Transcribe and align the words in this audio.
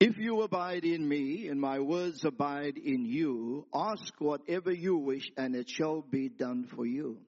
If 0.00 0.16
you 0.16 0.42
abide 0.42 0.84
in 0.84 1.08
me 1.08 1.48
and 1.48 1.60
my 1.60 1.80
words 1.80 2.24
abide 2.24 2.76
in 2.76 3.04
you, 3.04 3.66
ask 3.74 4.14
whatever 4.20 4.72
you 4.72 4.96
wish 4.96 5.28
and 5.36 5.56
it 5.56 5.68
shall 5.68 6.02
be 6.02 6.28
done 6.28 6.68
for 6.76 6.86
you. 6.86 7.18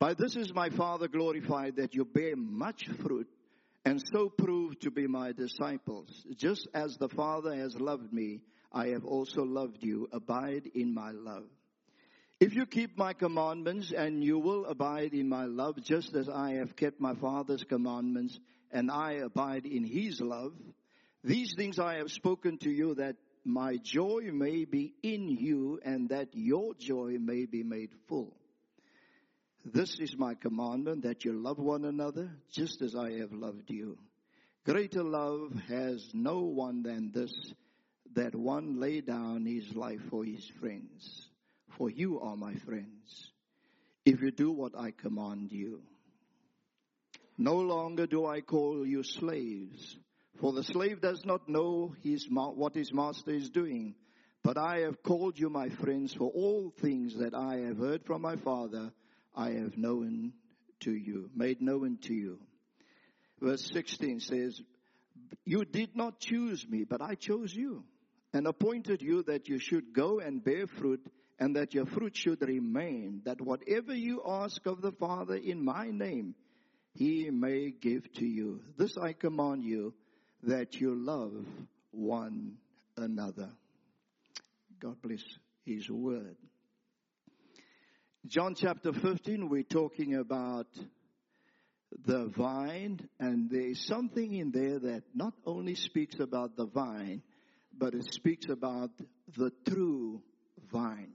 By 0.00 0.14
this 0.14 0.34
is 0.34 0.52
my 0.52 0.70
Father 0.70 1.06
glorified 1.06 1.76
that 1.76 1.94
you 1.94 2.04
bear 2.04 2.34
much 2.34 2.88
fruit 3.00 3.28
and 3.84 4.02
so 4.12 4.28
prove 4.28 4.80
to 4.80 4.90
be 4.90 5.06
my 5.06 5.30
disciples. 5.30 6.08
Just 6.36 6.66
as 6.74 6.96
the 6.96 7.08
Father 7.08 7.54
has 7.54 7.76
loved 7.76 8.12
me, 8.12 8.40
I 8.72 8.88
have 8.88 9.04
also 9.04 9.44
loved 9.44 9.84
you. 9.84 10.08
Abide 10.12 10.68
in 10.74 10.92
my 10.92 11.12
love. 11.12 11.46
If 12.40 12.54
you 12.54 12.66
keep 12.66 12.98
my 12.98 13.12
commandments 13.12 13.92
and 13.96 14.24
you 14.24 14.40
will 14.40 14.66
abide 14.66 15.14
in 15.14 15.28
my 15.28 15.44
love, 15.44 15.80
just 15.80 16.16
as 16.16 16.28
I 16.28 16.54
have 16.54 16.74
kept 16.74 17.00
my 17.00 17.14
Father's 17.14 17.62
commandments 17.62 18.36
and 18.72 18.90
I 18.90 19.12
abide 19.12 19.64
in 19.64 19.84
his 19.84 20.20
love, 20.20 20.54
these 21.24 21.54
things 21.56 21.78
I 21.78 21.96
have 21.96 22.12
spoken 22.12 22.58
to 22.58 22.70
you 22.70 22.94
that 22.96 23.16
my 23.44 23.76
joy 23.76 24.30
may 24.30 24.66
be 24.66 24.94
in 25.02 25.28
you 25.28 25.80
and 25.82 26.10
that 26.10 26.28
your 26.32 26.74
joy 26.74 27.16
may 27.18 27.46
be 27.46 27.62
made 27.62 27.90
full. 28.08 28.36
This 29.64 29.98
is 29.98 30.18
my 30.18 30.34
commandment 30.34 31.02
that 31.04 31.24
you 31.24 31.32
love 31.32 31.58
one 31.58 31.86
another 31.86 32.30
just 32.52 32.82
as 32.82 32.94
I 32.94 33.12
have 33.18 33.32
loved 33.32 33.70
you. 33.70 33.96
Greater 34.66 35.02
love 35.02 35.52
has 35.68 36.06
no 36.12 36.40
one 36.40 36.82
than 36.82 37.10
this, 37.12 37.32
that 38.14 38.34
one 38.34 38.78
lay 38.78 39.00
down 39.00 39.46
his 39.46 39.74
life 39.74 40.00
for 40.10 40.24
his 40.24 40.46
friends. 40.60 41.28
For 41.78 41.88
you 41.90 42.20
are 42.20 42.36
my 42.36 42.54
friends, 42.54 43.30
if 44.04 44.20
you 44.20 44.30
do 44.30 44.52
what 44.52 44.78
I 44.78 44.90
command 44.90 45.52
you. 45.52 45.82
No 47.36 47.56
longer 47.56 48.06
do 48.06 48.26
I 48.26 48.42
call 48.42 48.86
you 48.86 49.02
slaves 49.02 49.96
for 50.40 50.52
the 50.52 50.64
slave 50.64 51.00
does 51.00 51.24
not 51.24 51.48
know 51.48 51.94
his, 52.02 52.26
what 52.30 52.74
his 52.74 52.92
master 52.92 53.30
is 53.30 53.50
doing. 53.50 53.94
But 54.42 54.58
I 54.58 54.80
have 54.80 55.02
called 55.02 55.38
you 55.38 55.48
my 55.48 55.70
friends, 55.70 56.12
for 56.12 56.30
all 56.30 56.72
things 56.82 57.16
that 57.16 57.34
I 57.34 57.60
have 57.66 57.78
heard 57.78 58.04
from 58.04 58.22
my 58.22 58.36
Father, 58.36 58.92
I 59.34 59.52
have 59.52 59.78
known 59.78 60.34
to 60.80 60.92
you, 60.92 61.30
made 61.34 61.62
known 61.62 61.98
to 62.02 62.14
you. 62.14 62.38
Verse 63.40 63.64
16 63.72 64.20
says, 64.20 64.60
You 65.44 65.64
did 65.64 65.96
not 65.96 66.20
choose 66.20 66.66
me, 66.68 66.84
but 66.84 67.00
I 67.00 67.14
chose 67.14 67.54
you, 67.54 67.84
and 68.34 68.46
appointed 68.46 69.00
you 69.00 69.22
that 69.22 69.48
you 69.48 69.58
should 69.58 69.94
go 69.94 70.20
and 70.20 70.44
bear 70.44 70.66
fruit, 70.66 71.00
and 71.38 71.56
that 71.56 71.72
your 71.72 71.86
fruit 71.86 72.16
should 72.16 72.42
remain, 72.42 73.22
that 73.24 73.40
whatever 73.40 73.94
you 73.94 74.22
ask 74.26 74.66
of 74.66 74.82
the 74.82 74.92
Father 74.92 75.36
in 75.36 75.64
my 75.64 75.90
name, 75.90 76.34
he 76.92 77.30
may 77.30 77.70
give 77.70 78.12
to 78.14 78.26
you. 78.26 78.60
This 78.76 78.96
I 78.98 79.14
command 79.14 79.64
you 79.64 79.94
that 80.46 80.80
you 80.80 80.94
love 80.94 81.32
one 81.90 82.56
another. 82.96 83.50
God 84.80 84.96
bless 85.02 85.22
His 85.64 85.88
word. 85.90 86.36
John 88.26 88.54
chapter 88.54 88.92
15, 88.92 89.48
we're 89.48 89.62
talking 89.62 90.14
about 90.14 90.66
the 92.04 92.26
vine, 92.26 93.00
and 93.20 93.50
there 93.50 93.68
is 93.68 93.86
something 93.86 94.34
in 94.34 94.50
there 94.50 94.78
that 94.78 95.02
not 95.14 95.34
only 95.46 95.74
speaks 95.74 96.18
about 96.18 96.56
the 96.56 96.66
vine, 96.66 97.22
but 97.76 97.94
it 97.94 98.12
speaks 98.12 98.48
about 98.48 98.90
the 99.36 99.52
true 99.68 100.22
vine. 100.72 101.12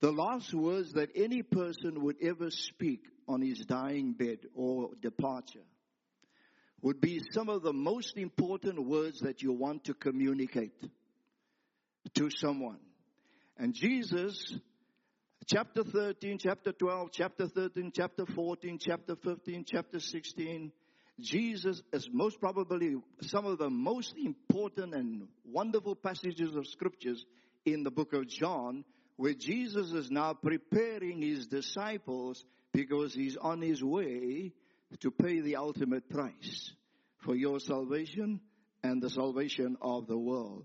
The 0.00 0.12
last 0.12 0.54
words 0.54 0.92
that 0.94 1.10
any 1.14 1.42
person 1.42 2.02
would 2.02 2.16
ever 2.22 2.50
speak 2.50 3.04
on 3.28 3.42
his 3.42 3.58
dying 3.66 4.12
bed 4.12 4.38
or 4.54 4.90
departure 5.00 5.60
would 6.82 7.00
be 7.00 7.20
some 7.32 7.48
of 7.48 7.62
the 7.62 7.72
most 7.72 8.16
important 8.16 8.86
words 8.86 9.20
that 9.20 9.42
you 9.42 9.52
want 9.52 9.84
to 9.84 9.94
communicate 9.94 10.72
to 12.14 12.30
someone. 12.30 12.78
And 13.58 13.74
Jesus, 13.74 14.54
chapter 15.46 15.84
13, 15.84 16.38
chapter 16.38 16.72
12, 16.72 17.08
chapter 17.12 17.48
13, 17.48 17.92
chapter 17.94 18.24
14, 18.24 18.78
chapter 18.80 19.16
15, 19.16 19.64
chapter 19.66 20.00
16, 20.00 20.72
Jesus 21.20 21.82
is 21.92 22.08
most 22.10 22.40
probably 22.40 22.96
some 23.20 23.44
of 23.44 23.58
the 23.58 23.68
most 23.68 24.14
important 24.16 24.94
and 24.94 25.28
wonderful 25.44 25.94
passages 25.94 26.56
of 26.56 26.66
scriptures 26.66 27.26
in 27.66 27.82
the 27.82 27.90
book 27.90 28.14
of 28.14 28.26
John, 28.26 28.84
where 29.16 29.34
Jesus 29.34 29.92
is 29.92 30.10
now 30.10 30.32
preparing 30.32 31.20
his 31.20 31.46
disciples 31.46 32.42
because 32.72 33.12
he's 33.12 33.36
on 33.36 33.60
his 33.60 33.84
way 33.84 34.52
to 34.98 35.10
pay 35.10 35.40
the 35.40 35.56
ultimate 35.56 36.08
price 36.08 36.72
for 37.18 37.34
your 37.34 37.60
salvation 37.60 38.40
and 38.82 39.02
the 39.02 39.10
salvation 39.10 39.76
of 39.80 40.06
the 40.06 40.18
world. 40.18 40.64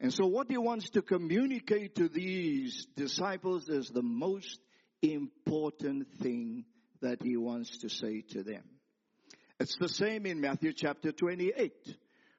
And 0.00 0.12
so 0.12 0.26
what 0.26 0.48
he 0.48 0.56
wants 0.56 0.90
to 0.90 1.02
communicate 1.02 1.96
to 1.96 2.08
these 2.08 2.86
disciples 2.96 3.68
is 3.68 3.88
the 3.88 4.02
most 4.02 4.60
important 5.02 6.06
thing 6.20 6.64
that 7.00 7.22
he 7.22 7.36
wants 7.36 7.78
to 7.78 7.88
say 7.88 8.22
to 8.30 8.42
them. 8.42 8.62
It's 9.60 9.76
the 9.76 9.88
same 9.88 10.24
in 10.24 10.40
Matthew 10.40 10.72
chapter 10.72 11.10
28, 11.10 11.72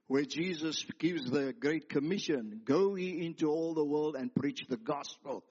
where 0.08 0.24
Jesus 0.24 0.86
gives 1.00 1.30
the 1.30 1.54
Great 1.54 1.90
Commission, 1.90 2.62
go 2.64 2.96
ye 2.96 3.26
into 3.26 3.50
all 3.50 3.74
the 3.74 3.84
world 3.84 4.16
and 4.16 4.34
preach 4.34 4.66
the 4.70 4.78
gospel 4.78 5.44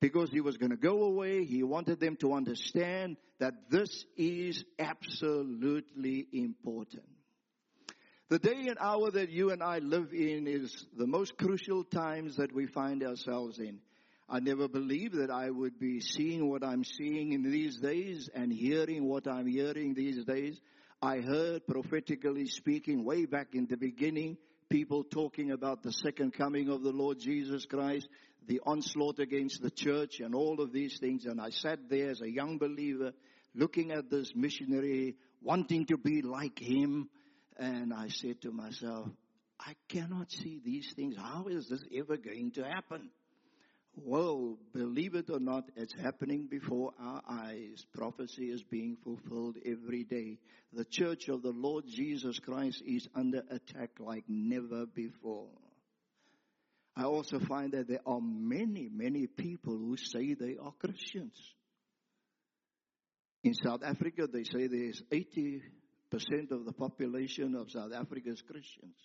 because 0.00 0.30
he 0.30 0.40
was 0.40 0.56
going 0.56 0.70
to 0.70 0.76
go 0.76 1.02
away. 1.04 1.44
He 1.44 1.62
wanted 1.62 2.00
them 2.00 2.16
to 2.16 2.34
understand 2.34 3.16
that 3.38 3.70
this 3.70 4.04
is 4.16 4.64
absolutely 4.78 6.26
important. 6.32 7.04
The 8.28 8.38
day 8.40 8.66
and 8.66 8.76
hour 8.80 9.10
that 9.12 9.30
you 9.30 9.50
and 9.50 9.62
I 9.62 9.78
live 9.78 10.12
in 10.12 10.48
is 10.48 10.84
the 10.96 11.06
most 11.06 11.36
crucial 11.38 11.84
times 11.84 12.36
that 12.36 12.52
we 12.52 12.66
find 12.66 13.04
ourselves 13.04 13.60
in. 13.60 13.78
I 14.28 14.40
never 14.40 14.66
believed 14.66 15.14
that 15.14 15.30
I 15.30 15.48
would 15.48 15.78
be 15.78 16.00
seeing 16.00 16.50
what 16.50 16.64
I'm 16.64 16.82
seeing 16.82 17.32
in 17.32 17.48
these 17.48 17.78
days 17.78 18.28
and 18.34 18.52
hearing 18.52 19.04
what 19.04 19.28
I'm 19.28 19.46
hearing 19.46 19.94
these 19.94 20.24
days. 20.24 20.60
I 21.00 21.18
heard 21.18 21.68
prophetically 21.68 22.46
speaking 22.48 23.04
way 23.04 23.26
back 23.26 23.48
in 23.54 23.66
the 23.68 23.76
beginning, 23.76 24.38
people 24.68 25.04
talking 25.04 25.52
about 25.52 25.84
the 25.84 25.92
second 25.92 26.32
coming 26.32 26.68
of 26.68 26.82
the 26.82 26.90
Lord 26.90 27.20
Jesus 27.20 27.64
Christ, 27.66 28.08
the 28.46 28.60
onslaught 28.64 29.18
against 29.18 29.62
the 29.62 29.70
church 29.70 30.20
and 30.20 30.34
all 30.34 30.60
of 30.60 30.72
these 30.72 30.98
things. 30.98 31.24
And 31.24 31.40
I 31.40 31.50
sat 31.50 31.88
there 31.88 32.10
as 32.10 32.20
a 32.20 32.30
young 32.30 32.58
believer 32.58 33.12
looking 33.54 33.90
at 33.90 34.10
this 34.10 34.32
missionary, 34.34 35.16
wanting 35.42 35.86
to 35.86 35.96
be 35.96 36.22
like 36.22 36.58
him. 36.58 37.08
And 37.58 37.92
I 37.92 38.08
said 38.08 38.42
to 38.42 38.52
myself, 38.52 39.08
I 39.58 39.74
cannot 39.88 40.30
see 40.30 40.60
these 40.64 40.92
things. 40.94 41.16
How 41.16 41.46
is 41.48 41.68
this 41.68 41.82
ever 41.96 42.16
going 42.16 42.52
to 42.52 42.64
happen? 42.64 43.10
Well, 43.98 44.58
believe 44.74 45.14
it 45.14 45.30
or 45.30 45.40
not, 45.40 45.64
it's 45.74 45.94
happening 45.94 46.48
before 46.50 46.92
our 47.00 47.22
eyes. 47.26 47.82
Prophecy 47.94 48.50
is 48.50 48.62
being 48.62 48.98
fulfilled 49.02 49.56
every 49.64 50.04
day. 50.04 50.38
The 50.74 50.84
church 50.84 51.28
of 51.28 51.40
the 51.40 51.52
Lord 51.52 51.84
Jesus 51.88 52.38
Christ 52.38 52.82
is 52.86 53.08
under 53.14 53.42
attack 53.50 53.92
like 53.98 54.24
never 54.28 54.84
before. 54.84 55.48
I 56.96 57.04
also 57.04 57.38
find 57.40 57.72
that 57.72 57.88
there 57.88 58.00
are 58.06 58.20
many, 58.20 58.88
many 58.90 59.26
people 59.26 59.76
who 59.76 59.96
say 59.98 60.32
they 60.34 60.56
are 60.60 60.72
Christians. 60.72 61.36
In 63.44 63.52
South 63.54 63.82
Africa, 63.84 64.26
they 64.26 64.44
say 64.44 64.66
there's 64.66 65.02
80% 65.12 65.60
of 66.50 66.64
the 66.64 66.72
population 66.72 67.54
of 67.54 67.70
South 67.70 67.92
Africa 67.92 68.30
is 68.30 68.40
Christians. 68.40 68.96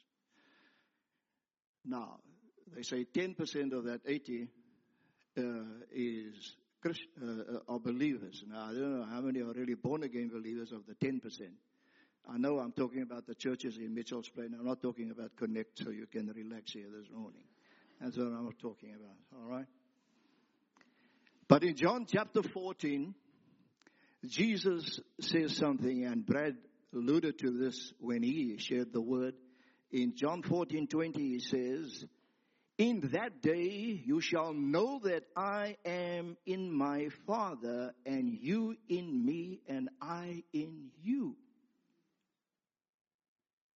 Now, 1.83 2.19
they 2.73 2.83
say 2.83 3.05
10% 3.13 3.73
of 3.73 3.83
that 3.85 4.01
80 4.05 4.47
uh, 5.37 5.41
is 5.93 6.55
Christ, 6.81 7.01
uh, 7.21 7.59
are 7.67 7.79
believers. 7.79 8.43
Now, 8.47 8.69
I 8.69 8.73
don't 8.73 8.99
know 8.99 9.05
how 9.05 9.21
many 9.21 9.41
are 9.41 9.53
really 9.53 9.75
born 9.75 10.03
again 10.03 10.29
believers 10.29 10.71
of 10.71 10.85
the 10.87 10.95
10%. 10.95 11.19
I 12.29 12.37
know 12.37 12.59
I'm 12.59 12.71
talking 12.71 13.01
about 13.01 13.27
the 13.27 13.35
churches 13.35 13.77
in 13.77 13.93
Mitchell's 13.93 14.29
Plain. 14.29 14.55
I'm 14.57 14.65
not 14.65 14.81
talking 14.81 15.11
about 15.11 15.35
Connect 15.35 15.77
so 15.77 15.89
you 15.89 16.07
can 16.07 16.27
relax 16.27 16.71
here 16.73 16.87
this 16.89 17.09
morning. 17.13 17.43
That's 18.01 18.17
what 18.17 18.27
I'm 18.27 18.49
talking 18.59 18.95
about. 18.95 19.39
All 19.39 19.47
right. 19.47 19.65
But 21.47 21.63
in 21.63 21.75
John 21.75 22.07
chapter 22.11 22.41
14, 22.41 23.13
Jesus 24.25 24.99
says 25.19 25.55
something, 25.55 26.05
and 26.05 26.25
Brad 26.25 26.55
alluded 26.95 27.37
to 27.39 27.51
this 27.51 27.93
when 27.99 28.23
he 28.23 28.57
shared 28.57 28.91
the 28.91 29.01
word. 29.01 29.35
In 29.91 30.15
John 30.15 30.41
14 30.41 30.87
20, 30.87 31.19
he 31.19 31.39
says, 31.39 32.05
In 32.79 33.09
that 33.13 33.41
day 33.41 34.01
you 34.03 34.19
shall 34.19 34.53
know 34.53 34.99
that 35.03 35.23
I 35.35 35.75
am 35.85 36.37
in 36.45 36.71
my 36.75 37.09
Father, 37.27 37.93
and 38.05 38.33
you 38.33 38.77
in 38.89 39.25
me, 39.25 39.59
and 39.67 39.89
I 40.01 40.43
in 40.53 40.89
you. 41.03 41.35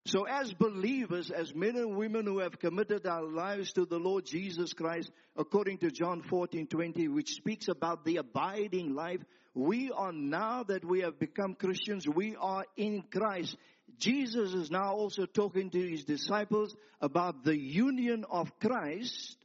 So 0.07 0.28
as 0.28 0.54
believers, 0.54 1.31
as 1.31 1.56
men 1.56 1.75
and 1.78 1.98
women 1.98 2.28
who 2.28 2.38
have 2.40 2.60
committed 2.60 3.07
our 3.07 3.24
lives 3.24 3.74
to 3.74 3.86
the 3.86 3.98
Lord 3.98 4.25
Jesus 4.25 4.72
Christ, 4.72 5.10
according 5.36 5.80
to 5.80 5.90
John 5.90 6.22
14, 6.22 6.68
20, 6.68 7.07
which 7.07 7.34
speaks 7.34 7.69
about 7.69 8.06
the 8.06 8.18
abiding 8.18 8.94
life, 8.94 9.22
we 9.56 9.92
are 9.92 10.12
now 10.12 10.62
that 10.63 10.86
we 10.86 11.02
have 11.02 11.18
become 11.18 11.56
Christians, 11.56 12.07
we 12.07 12.36
are 12.36 12.66
in 12.78 13.04
Christ. 13.12 13.57
Jesus 13.98 14.54
is 14.54 14.69
now 14.69 14.94
also 14.94 15.25
talking 15.25 15.72
to 15.72 15.80
his 15.80 16.04
disciples 16.04 16.75
about 17.02 17.44
the 17.44 17.57
union 17.57 18.25
of 18.30 18.60
Christ 18.60 19.38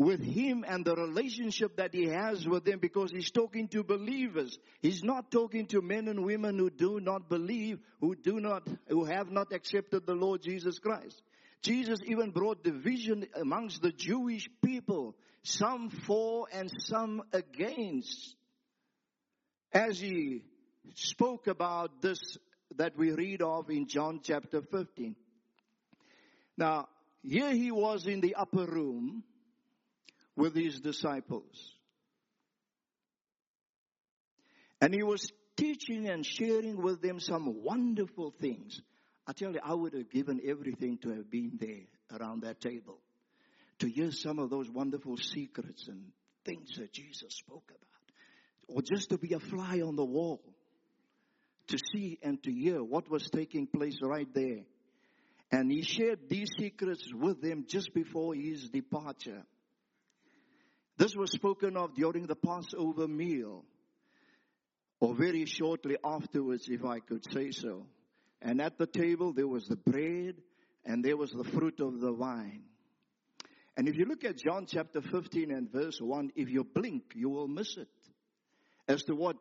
with 0.00 0.22
him 0.22 0.64
and 0.66 0.82
the 0.82 0.94
relationship 0.96 1.76
that 1.76 1.92
he 1.92 2.06
has 2.06 2.48
with 2.48 2.64
them 2.64 2.78
because 2.78 3.10
he's 3.10 3.30
talking 3.30 3.68
to 3.68 3.84
believers. 3.84 4.58
He's 4.80 5.04
not 5.04 5.30
talking 5.30 5.66
to 5.66 5.82
men 5.82 6.08
and 6.08 6.24
women 6.24 6.58
who 6.58 6.70
do 6.70 7.00
not 7.00 7.28
believe, 7.28 7.80
who 8.00 8.14
do 8.14 8.40
not, 8.40 8.66
who 8.88 9.04
have 9.04 9.30
not 9.30 9.52
accepted 9.52 10.06
the 10.06 10.14
Lord 10.14 10.40
Jesus 10.40 10.78
Christ. 10.78 11.20
Jesus 11.60 11.98
even 12.06 12.30
brought 12.30 12.64
division 12.64 13.26
amongst 13.38 13.82
the 13.82 13.92
Jewish 13.92 14.48
people, 14.64 15.16
some 15.42 15.90
for 15.90 16.46
and 16.50 16.70
some 16.78 17.22
against. 17.34 18.34
As 19.70 20.00
he 20.00 20.44
spoke 20.94 21.46
about 21.46 22.00
this 22.00 22.38
that 22.76 22.96
we 22.96 23.10
read 23.12 23.42
of 23.42 23.68
in 23.68 23.86
John 23.86 24.20
chapter 24.22 24.62
15. 24.62 25.14
Now, 26.56 26.88
here 27.22 27.52
he 27.52 27.70
was 27.70 28.06
in 28.06 28.22
the 28.22 28.36
upper 28.36 28.64
room 28.64 29.24
with 30.40 30.54
his 30.54 30.80
disciples. 30.80 31.74
And 34.80 34.94
he 34.94 35.02
was 35.02 35.30
teaching 35.56 36.08
and 36.08 36.24
sharing 36.24 36.80
with 36.82 37.02
them 37.02 37.20
some 37.20 37.62
wonderful 37.62 38.34
things. 38.40 38.80
I 39.26 39.32
tell 39.32 39.52
you, 39.52 39.60
I 39.62 39.74
would 39.74 39.92
have 39.92 40.10
given 40.10 40.40
everything 40.44 40.98
to 41.02 41.10
have 41.10 41.30
been 41.30 41.58
there 41.60 42.18
around 42.18 42.42
that 42.42 42.60
table 42.60 42.98
to 43.80 43.88
hear 43.88 44.10
some 44.10 44.38
of 44.38 44.48
those 44.48 44.70
wonderful 44.70 45.18
secrets 45.18 45.86
and 45.88 46.06
things 46.46 46.70
that 46.78 46.92
Jesus 46.92 47.34
spoke 47.34 47.68
about. 47.68 48.76
Or 48.76 48.82
just 48.82 49.10
to 49.10 49.18
be 49.18 49.34
a 49.34 49.40
fly 49.40 49.80
on 49.80 49.96
the 49.96 50.04
wall 50.04 50.40
to 51.68 51.78
see 51.92 52.18
and 52.22 52.42
to 52.42 52.50
hear 52.50 52.82
what 52.82 53.10
was 53.10 53.28
taking 53.30 53.66
place 53.66 53.98
right 54.02 54.28
there. 54.34 54.60
And 55.52 55.70
he 55.70 55.82
shared 55.82 56.28
these 56.28 56.48
secrets 56.58 57.06
with 57.12 57.42
them 57.42 57.66
just 57.68 57.92
before 57.92 58.34
his 58.34 58.70
departure. 58.70 59.42
This 61.00 61.16
was 61.16 61.32
spoken 61.32 61.78
of 61.78 61.94
during 61.94 62.26
the 62.26 62.36
Passover 62.36 63.08
meal, 63.08 63.64
or 65.00 65.14
very 65.14 65.46
shortly 65.46 65.96
afterwards, 66.04 66.68
if 66.68 66.84
I 66.84 66.98
could 66.98 67.24
say 67.32 67.52
so. 67.52 67.86
And 68.42 68.60
at 68.60 68.76
the 68.76 68.86
table, 68.86 69.32
there 69.32 69.48
was 69.48 69.66
the 69.66 69.76
bread 69.76 70.34
and 70.84 71.02
there 71.02 71.16
was 71.16 71.30
the 71.30 71.42
fruit 71.42 71.80
of 71.80 72.00
the 72.00 72.12
vine. 72.12 72.64
And 73.78 73.88
if 73.88 73.96
you 73.96 74.04
look 74.04 74.24
at 74.24 74.36
John 74.36 74.66
chapter 74.68 75.00
15 75.00 75.50
and 75.50 75.72
verse 75.72 75.98
1, 76.02 76.32
if 76.36 76.50
you 76.50 76.64
blink, 76.64 77.14
you 77.14 77.30
will 77.30 77.48
miss 77.48 77.78
it. 77.78 77.88
As 78.86 79.02
to 79.04 79.14
what 79.14 79.36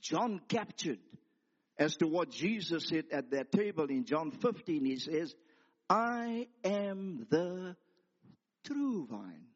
John 0.00 0.40
captured, 0.48 1.00
as 1.78 1.96
to 1.96 2.06
what 2.06 2.30
Jesus 2.30 2.88
said 2.88 3.04
at 3.12 3.30
that 3.32 3.52
table 3.52 3.90
in 3.90 4.06
John 4.06 4.30
15, 4.30 4.86
he 4.86 4.96
says, 4.96 5.34
I 5.90 6.48
am 6.64 7.26
the 7.28 7.76
true 8.64 9.06
vine. 9.10 9.48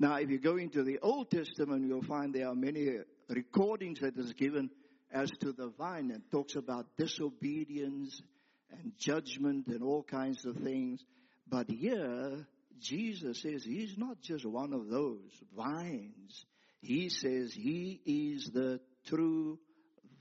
Now, 0.00 0.16
if 0.16 0.30
you 0.30 0.38
go 0.38 0.56
into 0.56 0.84
the 0.84 0.98
Old 1.00 1.30
Testament, 1.30 1.86
you'll 1.86 2.02
find 2.02 2.32
there 2.32 2.48
are 2.48 2.54
many 2.54 2.98
recordings 3.28 4.00
that 4.00 4.16
is 4.16 4.32
given 4.32 4.70
as 5.10 5.30
to 5.40 5.52
the 5.52 5.72
vine 5.76 6.10
and 6.12 6.22
talks 6.30 6.54
about 6.54 6.86
disobedience 6.96 8.22
and 8.70 8.92
judgment 8.98 9.66
and 9.66 9.82
all 9.82 10.04
kinds 10.04 10.44
of 10.44 10.56
things. 10.56 11.02
But 11.48 11.68
here, 11.68 12.46
Jesus 12.78 13.42
says 13.42 13.64
he's 13.64 13.96
not 13.98 14.20
just 14.22 14.44
one 14.44 14.72
of 14.72 14.88
those 14.88 15.30
vines. 15.56 16.44
He 16.80 17.08
says 17.08 17.52
he 17.52 18.00
is 18.06 18.50
the 18.52 18.80
true 19.06 19.58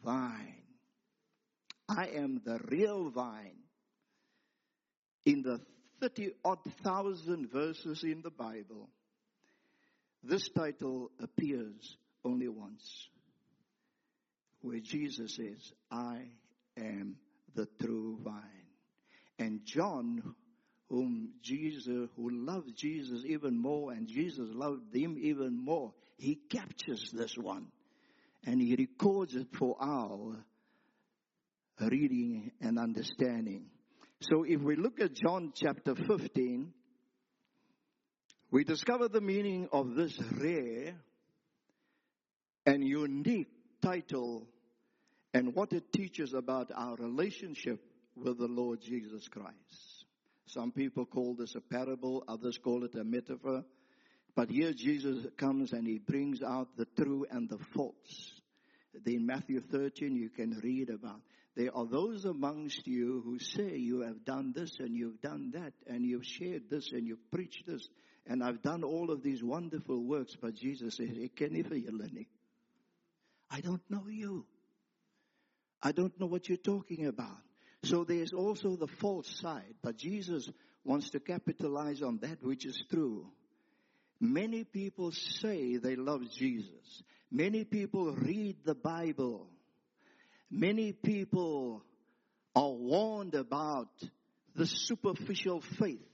vine. 0.04 0.64
I 1.88 2.08
am 2.16 2.42
the 2.44 2.60
real 2.68 3.10
vine. 3.12 3.60
In 5.26 5.44
the 5.44 5.60
30 6.02 6.32
odd 6.44 6.60
thousand 6.84 7.52
verses 7.52 8.04
in 8.04 8.22
the 8.22 8.32
Bible, 8.32 8.90
this 10.28 10.50
title 10.56 11.12
appears 11.22 11.98
only 12.24 12.48
once, 12.48 13.10
where 14.62 14.80
Jesus 14.80 15.36
says, 15.36 15.72
I 15.92 16.30
am 16.78 17.16
the 17.56 17.68
true 17.82 18.18
vine. 18.24 18.44
And 19.40 19.62
John, 19.66 20.36
whom 20.90 21.30
Jesus, 21.44 22.10
who 22.16 22.30
loved 22.32 22.76
Jesus 22.76 23.24
even 23.26 23.62
more, 23.62 23.92
and 23.92 24.08
Jesus 24.08 24.48
loved 24.52 24.94
him 24.94 25.18
even 25.22 25.64
more, 25.64 25.94
he 26.18 26.40
captures 26.50 27.12
this 27.14 27.36
one 27.40 27.68
and 28.46 28.62
he 28.62 28.76
records 28.76 29.36
it 29.36 29.48
for 29.58 29.76
our 29.80 30.38
reading 31.82 32.52
and 32.62 32.80
understanding. 32.80 33.66
So 34.22 34.44
if 34.48 34.62
we 34.62 34.76
look 34.76 35.00
at 35.00 35.14
John 35.14 35.54
chapter 35.56 35.94
15, 35.96 36.74
we 38.52 38.64
discover 38.64 39.08
the 39.08 39.22
meaning 39.22 39.68
of 39.72 39.96
this 39.96 40.18
rare 40.40 40.96
and 42.66 42.84
unique 42.84 43.52
title 43.82 44.48
and 45.34 45.54
what 45.54 45.74
it 45.74 45.92
teaches 45.92 46.34
about 46.34 46.72
our 46.74 46.96
relationship 46.96 47.80
with 48.16 48.38
the 48.38 48.48
Lord 48.48 48.82
Jesus 48.82 49.28
Christ. 49.28 50.06
Some 50.46 50.72
people 50.72 51.06
call 51.06 51.36
this 51.36 51.56
a 51.56 51.62
parable, 51.62 52.24
others 52.28 52.58
call 52.58 52.86
it 52.86 52.96
a 52.96 53.04
metaphor. 53.04 53.66
But 54.34 54.50
here 54.50 54.72
Jesus 54.72 55.26
comes 55.38 55.74
and 55.74 55.86
he 55.86 55.98
brings 55.98 56.42
out 56.42 56.70
the 56.78 56.88
true 56.96 57.26
and 57.30 57.50
the 57.50 57.58
false. 57.74 58.42
In 59.06 59.26
Matthew 59.26 59.62
13, 59.62 60.16
you 60.16 60.30
can 60.30 60.60
read 60.64 60.90
about 60.90 61.22
there 61.56 61.76
are 61.76 61.86
those 61.86 62.24
amongst 62.24 62.88
you 62.88 63.22
who 63.26 63.40
say 63.40 63.78
you 63.78 64.02
have 64.02 64.24
done 64.24 64.54
this 64.56 64.78
and 64.80 64.96
you've 64.96 65.22
done 65.22 65.52
that 65.54 65.74
and 65.88 66.06
you've 66.06 66.26
shared 66.26 66.70
this 66.70 66.92
and 66.92 67.08
you've 67.08 67.32
preached 67.32 67.66
this 67.66 67.88
and 68.30 68.44
I've 68.44 68.62
done 68.62 68.84
all 68.84 69.10
of 69.12 69.24
these 69.24 69.44
wonderful 69.44 70.04
works, 70.04 70.36
but 70.40 70.54
Jesus 70.54 70.96
says, 70.96 71.10
I 73.50 73.62
don't 73.62 73.82
know 73.90 74.04
you. 74.10 74.46
I 75.82 75.92
don't 75.92 76.20
know 76.20 76.26
what 76.26 76.50
you're 76.50 76.58
talking 76.58 77.06
about. 77.06 77.38
So 77.84 78.04
there's 78.04 78.34
also 78.34 78.76
the 78.76 78.88
false 78.88 79.40
side, 79.40 79.76
but 79.82 79.98
Jesus 79.98 80.50
wants 80.84 81.12
to 81.12 81.20
capitalize 81.20 82.02
on 82.02 82.20
that 82.22 82.44
which 82.44 82.66
is 82.66 82.84
true. 82.90 83.28
Many 84.20 84.64
people 84.64 85.12
say 85.12 85.78
they 85.78 85.96
love 85.96 86.22
Jesus. 86.32 87.04
Many 87.32 87.64
people 87.64 88.14
read 88.14 88.58
the 88.66 88.74
Bible. 88.74 89.48
Many 90.50 90.92
people 90.92 91.84
are 92.56 92.72
warned 92.72 93.36
about 93.36 93.90
the 94.56 94.66
superficial 94.66 95.62
faith. 95.62 96.08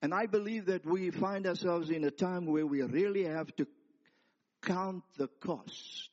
And 0.00 0.14
I 0.14 0.26
believe 0.26 0.66
that 0.66 0.86
we 0.86 1.10
find 1.10 1.46
ourselves 1.46 1.90
in 1.90 2.04
a 2.04 2.10
time 2.10 2.46
where 2.46 2.66
we 2.66 2.82
really 2.82 3.24
have 3.24 3.54
to 3.56 3.66
count 4.62 5.02
the 5.16 5.28
cost. 5.40 6.10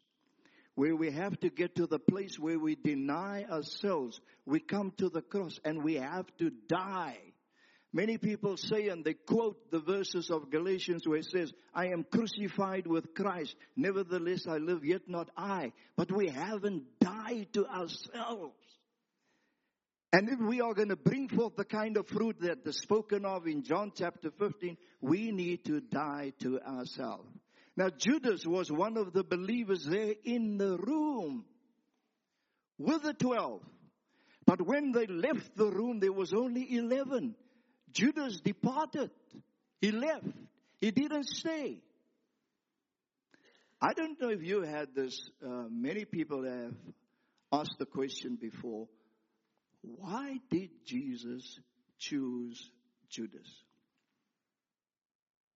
Where 0.74 0.96
we 0.96 1.12
have 1.12 1.40
to 1.40 1.50
get 1.50 1.76
to 1.76 1.88
the 1.88 2.00
place 2.00 2.38
where 2.38 2.60
we 2.60 2.76
deny 2.76 3.44
ourselves. 3.44 4.20
We 4.46 4.60
come 4.60 4.92
to 4.98 5.10
the 5.10 5.22
cross 5.22 5.60
and 5.64 5.84
we 5.84 5.96
have 5.96 6.26
to 6.40 6.52
die. 6.68 7.18
Many 7.94 8.18
people 8.18 8.58
say 8.58 8.90
and 8.90 9.06
they 9.06 9.14
quote 9.14 9.72
the 9.72 9.80
verses 9.80 10.30
of 10.30 10.52
Galatians 10.52 11.08
where 11.08 11.20
it 11.20 11.26
says, 11.26 11.54
I 11.74 11.88
am 11.88 12.04
crucified 12.04 12.88
with 12.88 13.14
Christ. 13.14 13.56
Nevertheless, 13.78 14.48
I 14.50 14.58
live 14.58 14.84
yet 14.84 15.04
not 15.08 15.30
I. 15.38 15.72
But 15.96 16.12
we 16.12 16.28
haven't 16.28 16.84
died 17.00 17.48
to 17.54 17.66
ourselves. 17.66 18.65
And 20.16 20.30
if 20.30 20.40
we 20.40 20.62
are 20.62 20.74
going 20.74 20.88
to 20.88 20.96
bring 20.96 21.28
forth 21.28 21.58
the 21.58 21.66
kind 21.66 21.98
of 21.98 22.08
fruit 22.08 22.38
that 22.40 22.66
is 22.66 22.78
spoken 22.78 23.26
of 23.26 23.48
in 23.48 23.64
John 23.64 23.92
chapter 23.94 24.32
15, 24.40 24.78
we 25.02 25.30
need 25.30 25.66
to 25.66 25.82
die 25.82 26.32
to 26.40 26.58
ourselves. 26.62 27.28
Now, 27.76 27.90
Judas 27.90 28.46
was 28.48 28.72
one 28.72 28.96
of 28.96 29.12
the 29.12 29.26
believers 29.26 29.84
there 29.84 30.14
in 30.24 30.58
the 30.58 30.78
room 30.78 31.44
with 32.78 33.04
the 33.04 33.14
12. 33.14 33.60
But 34.46 34.66
when 34.66 34.94
they 34.94 35.06
left 35.06 35.58
the 35.58 35.70
room, 35.70 36.00
there 36.00 36.14
was 36.14 36.32
only 36.34 36.78
11. 36.78 37.36
Judas 37.92 38.40
departed. 38.40 39.12
He 39.82 39.92
left. 39.92 40.32
He 40.80 40.92
didn't 40.92 41.26
stay. 41.26 41.82
I 43.82 43.92
don't 43.92 44.22
know 44.22 44.30
if 44.30 44.42
you 44.44 44.62
had 44.62 44.96
this, 44.96 45.30
uh, 45.46 45.66
many 45.70 46.06
people 46.06 46.46
have 46.46 46.74
asked 47.52 47.76
the 47.80 47.86
question 47.86 48.38
before 48.40 48.88
why 49.86 50.40
did 50.50 50.70
Jesus 50.86 51.60
choose 52.00 52.70
Judas? 53.10 53.48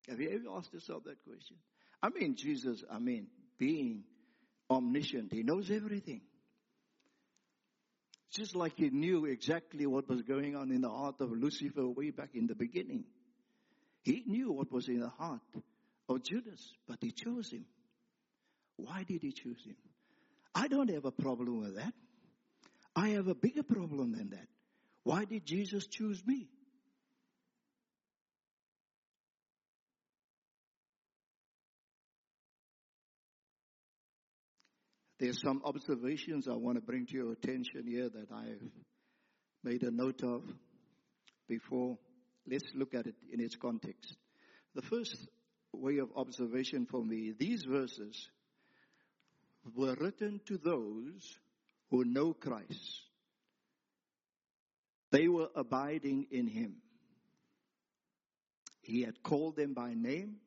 Have 0.08 0.20
you 0.20 0.30
ever 0.30 0.58
asked 0.58 0.74
yourself 0.74 1.04
that 1.06 1.24
question? 1.24 1.58
I 2.02 2.10
mean, 2.10 2.36
Jesus, 2.36 2.84
I 2.92 3.00
mean, 3.00 3.28
being 3.58 4.04
omniscient, 4.70 5.32
he 5.34 5.44
knows 5.44 5.70
everything. 5.70 6.22
Just 8.32 8.56
like 8.56 8.74
he 8.78 8.90
knew 8.90 9.26
exactly 9.26 9.86
what 9.86 10.08
was 10.08 10.22
going 10.22 10.56
on 10.56 10.72
in 10.72 10.82
the 10.82 10.90
heart 10.90 11.20
of 11.20 11.32
Lucifer 11.32 11.88
way 11.88 12.12
back 12.12 12.30
in 12.36 12.48
the 12.48 12.56
beginning. 12.56 13.06
He 14.04 14.24
knew 14.26 14.52
what 14.52 14.72
was 14.72 14.88
in 14.88 15.00
the 15.00 15.10
heart 15.10 15.42
of 16.08 16.24
Judas, 16.24 16.74
but 16.88 16.98
he 17.02 17.12
chose 17.12 17.52
him. 17.52 17.66
Why 18.78 19.04
did 19.04 19.22
he 19.22 19.32
choose 19.32 19.64
him? 19.66 19.76
I 20.56 20.68
don't 20.68 20.90
have 20.90 21.06
a 21.06 21.12
problem 21.12 21.60
with 21.60 21.76
that. 21.76 21.94
I 22.96 23.10
have 23.10 23.28
a 23.28 23.36
bigger 23.36 23.64
problem 23.64 24.14
than 24.14 24.30
that. 24.32 24.48
Why 25.04 25.26
did 25.26 25.46
Jesus 25.46 25.88
choose 25.88 26.22
me? 26.26 26.50
There's 35.20 35.42
some 35.42 35.62
observations 35.66 36.48
I 36.48 36.54
want 36.54 36.78
to 36.78 36.82
bring 36.82 37.06
to 37.08 37.14
your 37.14 37.34
attention 37.34 37.86
here 37.86 38.10
that 38.10 38.32
I've 38.32 38.72
made 39.64 39.84
a 39.84 39.92
note 39.92 40.24
of 40.24 40.44
before. 41.48 41.98
Let's 42.50 42.72
look 42.74 42.94
at 42.94 43.06
it 43.06 43.16
in 43.32 43.42
its 43.42 43.58
context. 43.58 44.16
The 44.76 44.82
first 44.82 45.28
way 45.74 45.98
of 45.98 46.10
observation 46.16 46.88
for 46.90 47.04
me, 47.04 47.34
these 47.38 47.64
verses 47.64 48.30
were 49.76 49.96
written 50.00 50.40
to 50.46 50.58
those 50.58 51.38
who 51.90 52.04
know 52.04 52.34
Christ. 52.34 53.02
They 55.12 55.28
were 55.28 55.50
abiding 55.56 56.28
in 56.32 56.48
Him. 56.48 56.78
He 58.82 59.02
had 59.02 59.22
called 59.24 59.56
them 59.56 59.74
by 59.74 59.94
name. 59.94 60.38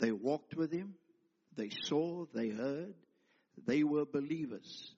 They 0.00 0.12
walked 0.12 0.54
with 0.54 0.72
Him. 0.72 0.94
They 1.56 1.70
saw, 1.82 2.26
they 2.34 2.50
heard, 2.50 2.94
they 3.66 3.82
were 3.82 4.04
believers. 4.04 4.94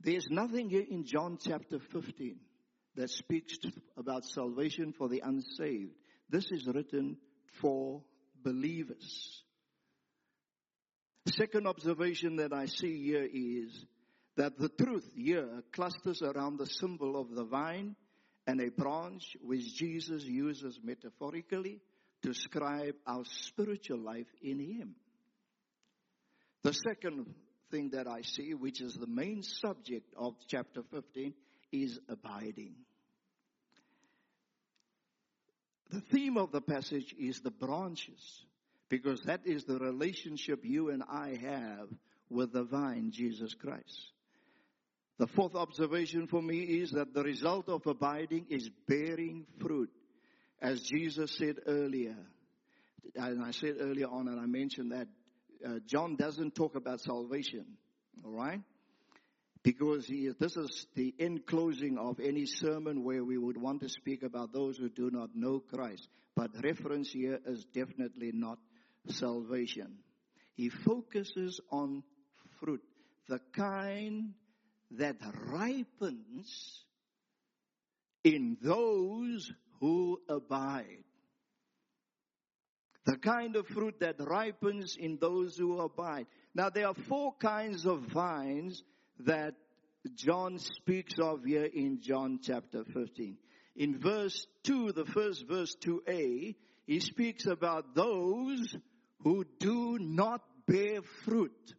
There's 0.00 0.28
nothing 0.30 0.70
here 0.70 0.84
in 0.88 1.04
John 1.04 1.38
chapter 1.40 1.78
15 1.78 2.36
that 2.96 3.10
speaks 3.10 3.56
about 3.96 4.24
salvation 4.24 4.92
for 4.96 5.08
the 5.08 5.20
unsaved. 5.24 5.94
This 6.28 6.50
is 6.50 6.66
written 6.66 7.16
for 7.60 8.02
believers. 8.42 9.42
Second 11.26 11.66
observation 11.66 12.36
that 12.36 12.52
I 12.52 12.66
see 12.66 13.02
here 13.04 13.28
is 13.32 13.84
that 14.36 14.58
the 14.58 14.68
truth 14.68 15.08
here 15.14 15.62
clusters 15.72 16.22
around 16.22 16.58
the 16.58 16.66
symbol 16.66 17.20
of 17.20 17.34
the 17.34 17.44
vine 17.44 17.96
and 18.46 18.60
a 18.60 18.70
branch 18.70 19.36
which 19.42 19.76
Jesus 19.76 20.24
uses 20.24 20.80
metaphorically 20.82 21.80
to 22.22 22.28
describe 22.28 22.94
our 23.06 23.24
spiritual 23.24 23.98
life 23.98 24.26
in 24.42 24.58
Him. 24.58 24.94
The 26.62 26.72
second 26.72 27.34
thing 27.70 27.90
that 27.90 28.06
I 28.06 28.22
see, 28.22 28.54
which 28.54 28.80
is 28.80 28.94
the 28.94 29.06
main 29.06 29.42
subject 29.42 30.14
of 30.16 30.34
chapter 30.46 30.82
15, 30.90 31.34
is 31.72 31.98
abiding. 32.08 32.74
The 35.90 36.00
theme 36.00 36.38
of 36.38 36.52
the 36.52 36.60
passage 36.60 37.14
is 37.18 37.40
the 37.40 37.50
branches, 37.50 38.44
because 38.88 39.20
that 39.22 39.40
is 39.44 39.64
the 39.64 39.78
relationship 39.78 40.60
you 40.64 40.90
and 40.90 41.02
I 41.02 41.38
have 41.42 41.88
with 42.30 42.52
the 42.52 42.64
vine, 42.64 43.10
Jesus 43.12 43.54
Christ. 43.54 44.12
The 45.22 45.28
fourth 45.28 45.54
observation 45.54 46.26
for 46.26 46.42
me 46.42 46.62
is 46.62 46.90
that 46.90 47.14
the 47.14 47.22
result 47.22 47.68
of 47.68 47.86
abiding 47.86 48.46
is 48.50 48.68
bearing 48.88 49.46
fruit. 49.60 49.88
As 50.60 50.80
Jesus 50.80 51.30
said 51.38 51.58
earlier, 51.64 52.16
and 53.14 53.40
I 53.40 53.52
said 53.52 53.76
earlier 53.78 54.08
on, 54.08 54.26
and 54.26 54.40
I 54.40 54.46
mentioned 54.46 54.90
that 54.90 55.06
uh, 55.64 55.78
John 55.86 56.16
doesn't 56.16 56.56
talk 56.56 56.74
about 56.74 57.02
salvation, 57.02 57.64
all 58.24 58.32
right? 58.32 58.62
Because 59.62 60.06
he, 60.06 60.28
this 60.40 60.56
is 60.56 60.88
the 60.96 61.14
end 61.20 61.46
closing 61.46 61.98
of 61.98 62.18
any 62.18 62.44
sermon 62.44 63.04
where 63.04 63.22
we 63.22 63.38
would 63.38 63.56
want 63.56 63.80
to 63.82 63.88
speak 63.88 64.24
about 64.24 64.52
those 64.52 64.76
who 64.76 64.88
do 64.88 65.08
not 65.08 65.36
know 65.36 65.60
Christ. 65.60 66.08
But 66.34 66.50
reference 66.64 67.12
here 67.12 67.38
is 67.46 67.64
definitely 67.72 68.32
not 68.34 68.58
salvation. 69.06 69.98
He 70.56 70.68
focuses 70.68 71.60
on 71.70 72.02
fruit, 72.58 72.82
the 73.28 73.38
kind 73.54 74.34
that 74.98 75.16
ripens 75.46 76.84
in 78.24 78.56
those 78.62 79.52
who 79.80 80.20
abide. 80.28 81.04
The 83.04 83.16
kind 83.16 83.56
of 83.56 83.66
fruit 83.66 84.00
that 84.00 84.16
ripens 84.20 84.96
in 84.98 85.18
those 85.20 85.56
who 85.56 85.80
abide. 85.80 86.26
Now, 86.54 86.70
there 86.70 86.86
are 86.86 86.94
four 86.94 87.34
kinds 87.34 87.84
of 87.84 88.02
vines 88.12 88.82
that 89.20 89.54
John 90.14 90.58
speaks 90.58 91.14
of 91.18 91.44
here 91.44 91.64
in 91.64 92.00
John 92.00 92.38
chapter 92.42 92.84
15. 92.84 93.36
In 93.76 93.98
verse 93.98 94.46
2, 94.64 94.92
the 94.92 95.06
first 95.06 95.46
verse 95.48 95.74
2a, 95.84 96.54
he 96.86 97.00
speaks 97.00 97.46
about 97.46 97.94
those 97.94 98.76
who 99.22 99.44
do 99.58 99.98
not 99.98 100.42
bear 100.66 101.02
fruit. 101.24 101.74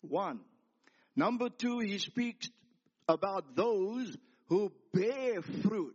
One. 0.00 0.40
Number 1.16 1.48
two, 1.48 1.78
he 1.78 1.98
speaks 1.98 2.50
about 3.08 3.56
those 3.56 4.14
who 4.48 4.70
bear 4.92 5.40
fruit. 5.40 5.94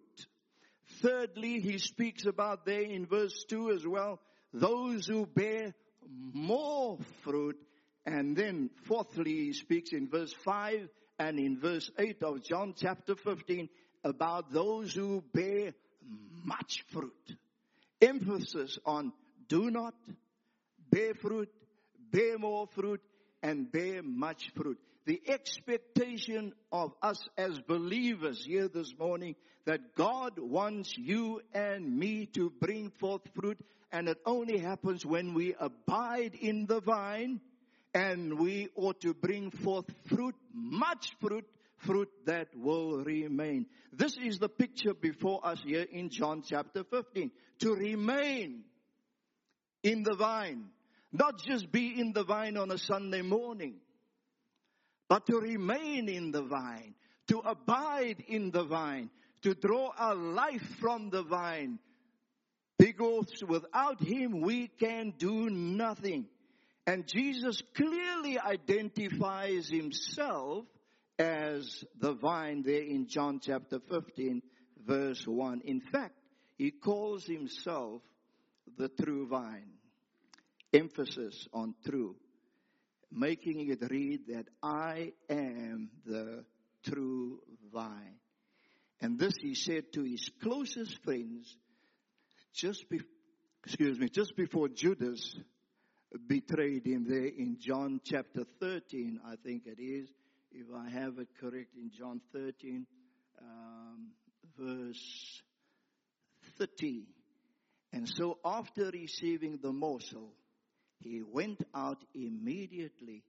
Thirdly, 1.01 1.60
he 1.60 1.78
speaks 1.78 2.25
about 2.25 2.66
there 2.66 2.82
in 2.82 3.06
verse 3.06 3.46
2 3.48 3.72
as 3.72 3.86
well, 3.86 4.20
those 4.51 5.06
who 5.08 5.28
bear 5.28 5.74
more 6.34 6.98
fruit. 7.22 7.58
And 8.06 8.36
then 8.36 8.72
fourthly, 8.86 9.32
he 9.32 9.54
speaks 9.54 9.94
in 9.94 10.10
verse 10.10 10.34
5 10.34 10.90
and 11.20 11.40
in 11.40 11.60
verse 11.60 11.92
8 12.00 12.24
of 12.24 12.44
John 12.44 12.74
chapter 12.75 13.16
15 13.16 13.70
about 14.04 14.51
those 14.51 14.94
who 14.94 15.24
bear 15.34 15.74
much 16.44 16.84
fruit. 16.90 17.38
Emphasis 18.01 18.80
on 18.86 19.13
do 19.48 19.70
not 19.70 19.94
bear 20.90 21.13
fruit, 21.13 21.50
bear 22.12 22.40
more 22.40 22.68
fruit, 22.74 23.01
and 23.44 23.72
bear 23.72 24.01
much 24.01 24.50
fruit. 24.56 24.80
The 25.05 25.22
expectation 25.27 26.53
of 26.72 26.93
us 27.01 27.27
as 27.38 27.60
believers 27.60 28.46
here 28.46 28.67
this 28.67 28.93
morning 28.98 29.36
that 29.65 29.96
God 29.96 30.34
wants 30.38 30.96
you 30.98 31.41
and 31.53 31.98
me 31.98 32.27
to 32.34 32.51
bring 32.60 32.91
forth 33.00 33.22
fruit 33.34 33.60
and 33.91 34.08
it 34.08 34.17
only 34.25 34.60
happens 34.60 35.05
when 35.05 35.34
we 35.34 35.55
abide 35.60 36.36
in 36.36 36.65
the 36.65 36.81
vine 36.81 37.41
and 37.93 38.39
we 38.39 38.70
ought 38.75 39.01
to 39.01 39.13
bring 39.13 39.51
forth 39.51 39.86
fruit, 40.08 40.36
much 40.53 41.12
fruit, 41.20 41.46
fruit 41.77 42.10
that 42.25 42.48
will 42.55 43.03
remain. 43.03 43.65
This 43.91 44.17
is 44.17 44.39
the 44.39 44.50
picture 44.50 44.93
before 44.93 45.46
us 45.46 45.60
here 45.65 45.86
in 45.91 46.10
John 46.10 46.43
chapter 46.48 46.84
15. 46.84 47.31
To 47.60 47.74
remain 47.74 48.63
in 49.84 50.03
the 50.03 50.15
vine. 50.15 50.65
Not 51.12 51.41
just 51.43 51.72
be 51.72 52.00
in 52.00 52.13
the 52.13 52.24
vine 52.24 52.55
on 52.55 52.72
a 52.72 52.77
Sunday 52.77 53.22
morning, 53.22 53.75
but 55.12 55.25
to 55.25 55.41
remain 55.41 56.08
in 56.08 56.32
the 56.32 56.41
vine, 56.41 56.96
to 57.27 57.39
abide 57.39 58.24
in 58.30 58.50
the 58.50 58.63
vine, 58.63 59.10
to 59.41 59.53
draw 59.53 59.91
our 59.98 60.15
life 60.15 60.65
from 60.80 61.10
the 61.10 61.22
vine, 61.22 61.80
because 62.80 63.27
without 63.46 64.01
Him 64.01 64.39
we 64.39 64.70
can 64.80 65.12
do 65.18 65.50
nothing. 65.50 66.27
And 66.88 67.06
Jesus 67.06 67.62
clearly 67.75 68.39
identifies 68.39 69.68
Himself 69.68 70.63
as 71.20 71.84
the 72.00 72.13
vine 72.13 72.63
there 72.63 72.84
in 72.84 73.10
John 73.10 73.41
chapter 73.44 73.82
15 73.89 74.41
verse 74.88 75.27
1. 75.27 75.63
In 75.65 75.82
fact, 75.82 76.15
He 76.58 76.72
calls 76.72 77.25
Himself 77.25 78.01
the 78.77 78.88
true 78.88 79.27
vine. 79.27 79.74
Emphasis 80.74 81.50
on 81.53 81.75
true. 81.86 82.15
Making 83.12 83.70
it 83.70 83.89
read 83.89 84.27
that 84.27 84.46
I 84.63 85.13
am 85.30 85.89
the 86.06 86.46
true 86.86 87.39
vine. 87.74 88.15
And 89.01 89.20
this 89.20 89.34
he 89.41 89.56
said 89.56 89.91
to 89.94 90.03
his 90.03 90.30
closest 90.41 91.03
friends 91.03 91.58
just 92.53 92.89
be, 92.89 93.01
excuse 93.65 94.00
me, 94.00 94.10
just 94.10 94.36
before 94.36 94.70
Judas 94.70 95.36
betrayed 96.27 96.86
him 96.86 97.06
there 97.08 97.25
in 97.25 97.58
John 97.60 98.01
chapter 98.03 98.44
13, 98.60 99.20
I 99.25 99.36
think 99.44 99.63
it 99.65 99.82
is, 99.82 100.10
if 100.51 100.68
I 100.75 100.89
have 100.89 101.18
it 101.20 101.30
correct, 101.39 101.75
in 101.75 101.91
John 101.98 102.22
13, 102.34 102.86
um, 103.41 104.12
verse 104.58 105.41
30. 106.58 107.06
And 107.94 108.08
so 108.08 108.38
after 108.44 108.89
receiving 108.91 109.60
the 109.62 109.72
morsel, 109.72 110.34
he 111.01 111.22
went 111.22 111.63
out 111.74 112.03
immediately 112.13 113.24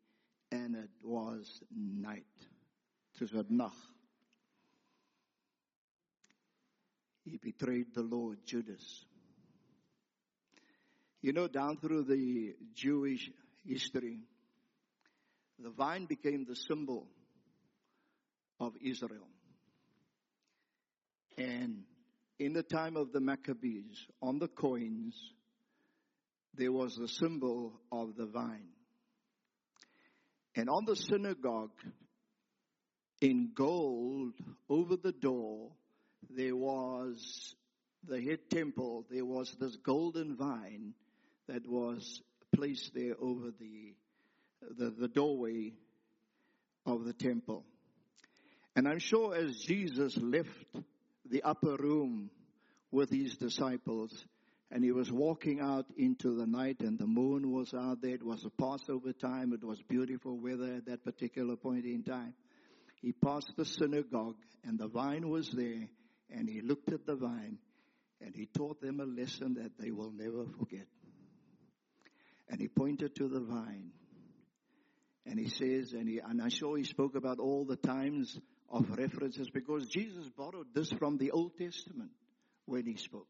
and 0.50 0.76
it 0.76 0.90
was 1.02 1.62
night. 1.74 2.24
Nacht. 3.48 3.76
He 7.24 7.36
betrayed 7.36 7.94
the 7.94 8.02
Lord, 8.02 8.38
Judas. 8.44 9.04
You 11.20 11.32
know, 11.32 11.46
down 11.46 11.76
through 11.76 12.02
the 12.02 12.56
Jewish 12.74 13.30
history, 13.64 14.18
the 15.58 15.70
vine 15.70 16.06
became 16.06 16.44
the 16.44 16.56
symbol 16.56 17.06
of 18.58 18.72
Israel. 18.82 19.28
And 21.38 21.84
in 22.38 22.52
the 22.52 22.64
time 22.64 22.96
of 22.96 23.12
the 23.12 23.20
Maccabees, 23.20 24.06
on 24.20 24.40
the 24.40 24.48
coins, 24.48 25.14
there 26.54 26.72
was 26.72 26.96
the 26.96 27.08
symbol 27.08 27.80
of 27.90 28.16
the 28.16 28.26
vine. 28.26 28.68
And 30.54 30.68
on 30.68 30.84
the 30.84 30.96
synagogue 30.96 31.70
in 33.20 33.52
gold 33.54 34.34
over 34.68 34.96
the 34.96 35.12
door, 35.12 35.70
there 36.28 36.56
was 36.56 37.54
the 38.06 38.20
head 38.20 38.40
temple, 38.50 39.06
there 39.10 39.24
was 39.24 39.54
this 39.60 39.76
golden 39.76 40.36
vine 40.36 40.94
that 41.48 41.66
was 41.66 42.20
placed 42.54 42.92
there 42.94 43.14
over 43.20 43.50
the, 43.58 43.94
the, 44.76 44.90
the 44.90 45.08
doorway 45.08 45.72
of 46.84 47.04
the 47.04 47.12
temple. 47.12 47.64
And 48.74 48.88
I'm 48.88 48.98
sure 48.98 49.34
as 49.34 49.58
Jesus 49.58 50.16
left 50.16 50.48
the 51.30 51.42
upper 51.42 51.76
room 51.76 52.30
with 52.90 53.10
his 53.10 53.36
disciples, 53.36 54.12
and 54.72 54.82
he 54.82 54.90
was 54.90 55.12
walking 55.12 55.60
out 55.60 55.84
into 55.98 56.34
the 56.34 56.46
night 56.46 56.80
and 56.80 56.98
the 56.98 57.06
moon 57.06 57.52
was 57.52 57.74
out 57.74 58.00
there. 58.00 58.14
It 58.14 58.24
was 58.24 58.42
a 58.46 58.50
Passover 58.50 59.12
time. 59.12 59.52
It 59.52 59.62
was 59.62 59.78
beautiful 59.82 60.38
weather 60.38 60.76
at 60.76 60.86
that 60.86 61.04
particular 61.04 61.56
point 61.56 61.84
in 61.84 62.02
time. 62.02 62.32
He 63.02 63.12
passed 63.12 63.52
the 63.58 63.66
synagogue 63.66 64.38
and 64.64 64.78
the 64.78 64.88
vine 64.88 65.28
was 65.28 65.50
there 65.50 65.88
and 66.30 66.48
he 66.48 66.62
looked 66.62 66.90
at 66.90 67.04
the 67.04 67.16
vine 67.16 67.58
and 68.22 68.34
he 68.34 68.46
taught 68.46 68.80
them 68.80 69.00
a 69.00 69.04
lesson 69.04 69.54
that 69.54 69.72
they 69.78 69.90
will 69.90 70.10
never 70.10 70.46
forget. 70.58 70.86
And 72.48 72.58
he 72.58 72.68
pointed 72.68 73.14
to 73.16 73.28
the 73.28 73.40
vine 73.40 73.90
and 75.26 75.38
he 75.38 75.50
says, 75.50 75.92
and, 75.92 76.08
he, 76.08 76.18
and 76.18 76.40
I'm 76.40 76.48
sure 76.48 76.78
he 76.78 76.84
spoke 76.84 77.14
about 77.14 77.40
all 77.40 77.66
the 77.66 77.76
times 77.76 78.38
of 78.70 78.88
references 78.96 79.50
because 79.50 79.86
Jesus 79.90 80.30
borrowed 80.34 80.68
this 80.74 80.90
from 80.92 81.18
the 81.18 81.32
Old 81.32 81.58
Testament 81.58 82.12
when 82.64 82.86
he 82.86 82.96
spoke. 82.96 83.26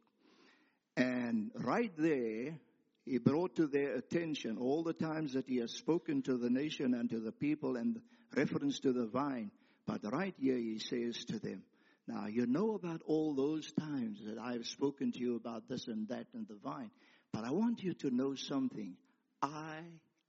And 0.96 1.50
right 1.54 1.92
there, 1.96 2.58
he 3.04 3.18
brought 3.18 3.56
to 3.56 3.66
their 3.66 3.94
attention 3.94 4.58
all 4.58 4.82
the 4.82 4.92
times 4.92 5.32
that 5.32 5.48
he 5.48 5.56
has 5.58 5.72
spoken 5.72 6.22
to 6.22 6.36
the 6.36 6.50
nation 6.50 6.94
and 6.94 7.10
to 7.10 7.20
the 7.20 7.32
people 7.32 7.76
and 7.76 8.00
reference 8.36 8.80
to 8.80 8.92
the 8.92 9.06
vine. 9.06 9.50
But 9.86 10.00
right 10.12 10.34
here 10.38 10.56
he 10.56 10.78
says 10.78 11.24
to 11.26 11.38
them, 11.38 11.62
now 12.06 12.26
you 12.26 12.46
know 12.46 12.74
about 12.74 13.02
all 13.06 13.34
those 13.34 13.72
times 13.72 14.20
that 14.26 14.38
I've 14.38 14.66
spoken 14.66 15.12
to 15.12 15.18
you 15.18 15.36
about 15.36 15.68
this 15.68 15.88
and 15.88 16.08
that 16.08 16.26
and 16.34 16.46
the 16.46 16.58
vine. 16.62 16.90
But 17.32 17.44
I 17.44 17.50
want 17.50 17.82
you 17.82 17.94
to 17.94 18.10
know 18.10 18.34
something. 18.34 18.96
I 19.40 19.80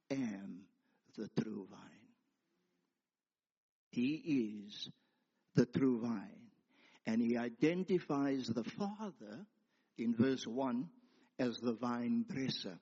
am 0.09 0.61
the 1.17 1.29
true 1.41 1.67
vine. 1.69 1.79
He 3.91 4.65
is 4.65 4.89
the 5.55 5.65
true 5.65 5.99
vine. 6.01 6.49
And 7.05 7.21
he 7.21 7.37
identifies 7.37 8.47
the 8.47 8.63
Father 8.63 9.45
in 9.97 10.15
verse 10.15 10.45
1 10.45 10.87
as 11.39 11.57
the 11.59 11.73
vine 11.73 12.25
dresser. 12.29 12.77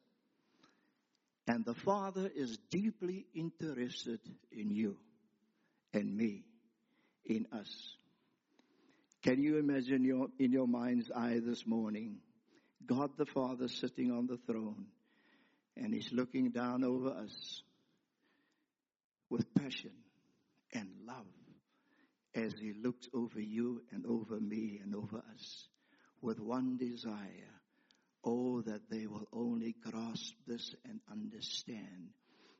And 1.48 1.66
the 1.66 1.74
Father 1.74 2.30
is 2.34 2.58
deeply 2.70 3.26
interested 3.34 4.20
in 4.52 4.70
you 4.70 4.98
and 5.94 6.16
me, 6.16 6.44
in 7.26 7.48
us. 7.52 7.96
Can 9.24 9.42
you 9.42 9.58
imagine 9.58 10.04
your, 10.04 10.28
in 10.40 10.52
your 10.52 10.68
mind's 10.68 11.12
eye 11.12 11.40
this 11.44 11.66
morning, 11.66 12.18
God 12.86 13.12
the 13.18 13.26
Father 13.26 13.68
sitting 13.68 14.12
on 14.12 14.28
the 14.28 14.40
throne 14.48 14.86
and 15.76 15.94
He's 15.94 16.12
looking 16.12 16.52
down 16.52 16.84
over 16.84 17.10
us 17.10 17.62
with 19.30 19.54
passion 19.54 19.92
and 20.74 20.88
love 21.06 21.26
as 22.34 22.54
He 22.60 22.74
looks 22.74 23.08
over 23.14 23.40
you 23.40 23.82
and 23.92 24.06
over 24.06 24.40
me 24.40 24.80
and 24.84 24.96
over 24.96 25.18
us 25.34 25.68
with 26.22 26.40
one 26.40 26.78
desire. 26.78 27.50
Oh, 28.24 28.62
that 28.62 28.90
they 28.90 29.08
will 29.08 29.28
only 29.34 29.76
grasp 29.82 30.36
this 30.46 30.76
and 30.86 31.00
understand. 31.12 32.10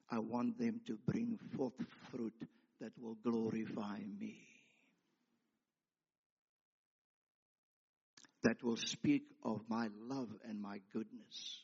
I 0.10 0.20
want 0.20 0.58
them 0.58 0.82
to 0.88 0.98
bring 1.06 1.38
forth 1.56 1.74
fruit 2.10 2.34
that 2.80 2.92
will 3.00 3.16
glorify 3.24 4.00
me. 4.20 4.48
That 8.44 8.64
will 8.64 8.78
speak 8.78 9.24
of 9.44 9.62
my 9.70 9.90
love 10.10 10.30
and 10.44 10.60
my 10.60 10.80
goodness. 10.92 11.60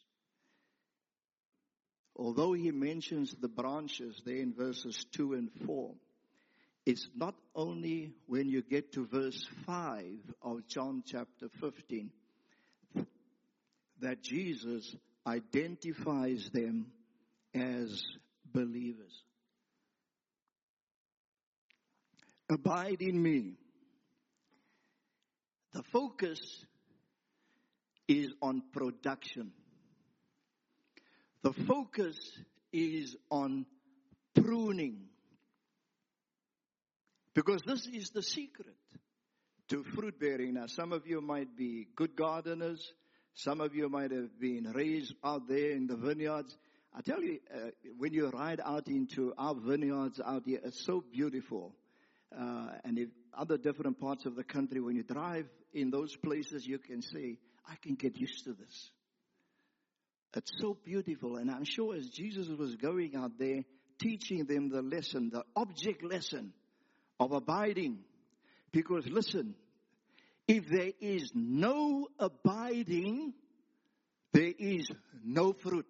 Although 2.15 2.53
he 2.53 2.71
mentions 2.71 3.33
the 3.33 3.47
branches 3.47 4.21
there 4.25 4.37
in 4.37 4.53
verses 4.53 5.05
2 5.13 5.33
and 5.33 5.49
4, 5.65 5.93
it's 6.87 7.09
not 7.17 7.35
only 7.53 8.13
when 8.27 8.47
you 8.47 8.61
get 8.61 8.93
to 8.93 9.05
verse 9.05 9.45
5 9.65 10.05
of 10.41 10.65
John 10.69 11.03
chapter 11.05 11.49
15 11.59 12.09
that 13.99 14.23
Jesus 14.23 14.95
identifies 15.27 16.49
them 16.53 16.85
as 17.53 18.01
believers. 18.53 19.21
Abide 22.49 23.01
in 23.01 23.21
me. 23.21 23.55
The 25.73 25.83
focus 25.91 26.39
is 28.07 28.31
on 28.41 28.63
production. 28.71 29.51
The 31.43 31.51
focus 31.51 32.17
is 32.71 33.17
on 33.29 33.65
pruning. 34.33 35.06
Because 37.37 37.61
this 37.67 37.85
is 37.85 38.09
the 38.09 38.23
secret 38.23 38.73
to 39.69 39.83
fruit 39.83 40.19
bearing. 40.19 40.55
Now, 40.55 40.65
some 40.65 40.91
of 40.91 41.05
you 41.05 41.21
might 41.21 41.55
be 41.55 41.85
good 41.95 42.15
gardeners. 42.15 42.91
Some 43.35 43.61
of 43.61 43.75
you 43.75 43.89
might 43.89 44.09
have 44.09 44.39
been 44.39 44.71
raised 44.73 45.13
out 45.23 45.47
there 45.47 45.69
in 45.69 45.85
the 45.85 45.95
vineyards. 45.95 46.57
I 46.95 47.01
tell 47.01 47.21
you, 47.21 47.37
uh, 47.53 47.69
when 47.99 48.11
you 48.11 48.27
ride 48.31 48.59
out 48.65 48.87
into 48.87 49.35
our 49.37 49.53
vineyards 49.53 50.19
out 50.19 50.47
here, 50.47 50.61
it's 50.63 50.83
so 50.83 51.03
beautiful. 51.11 51.75
Uh, 52.35 52.69
and 52.83 52.97
in 52.97 53.11
other 53.37 53.59
different 53.59 53.99
parts 53.99 54.25
of 54.25 54.35
the 54.35 54.43
country, 54.43 54.81
when 54.81 54.95
you 54.95 55.03
drive 55.03 55.45
in 55.75 55.91
those 55.91 56.15
places, 56.15 56.65
you 56.65 56.79
can 56.79 57.03
say, 57.03 57.37
I 57.69 57.75
can 57.83 57.93
get 57.93 58.17
used 58.17 58.45
to 58.45 58.53
this. 58.53 58.89
It's 60.35 60.53
so 60.59 60.75
beautiful. 60.83 61.35
And 61.35 61.51
I'm 61.51 61.65
sure 61.65 61.93
as 61.93 62.09
Jesus 62.09 62.47
was 62.47 62.75
going 62.77 63.15
out 63.15 63.37
there, 63.37 63.63
teaching 64.01 64.45
them 64.45 64.69
the 64.69 64.81
lesson, 64.81 65.29
the 65.31 65.43
object 65.55 66.03
lesson 66.03 66.53
of 67.19 67.31
abiding. 67.31 67.99
Because 68.71 69.07
listen, 69.07 69.55
if 70.47 70.67
there 70.67 70.91
is 70.99 71.31
no 71.33 72.07
abiding, 72.19 73.33
there 74.33 74.53
is 74.57 74.89
no 75.23 75.53
fruit. 75.53 75.85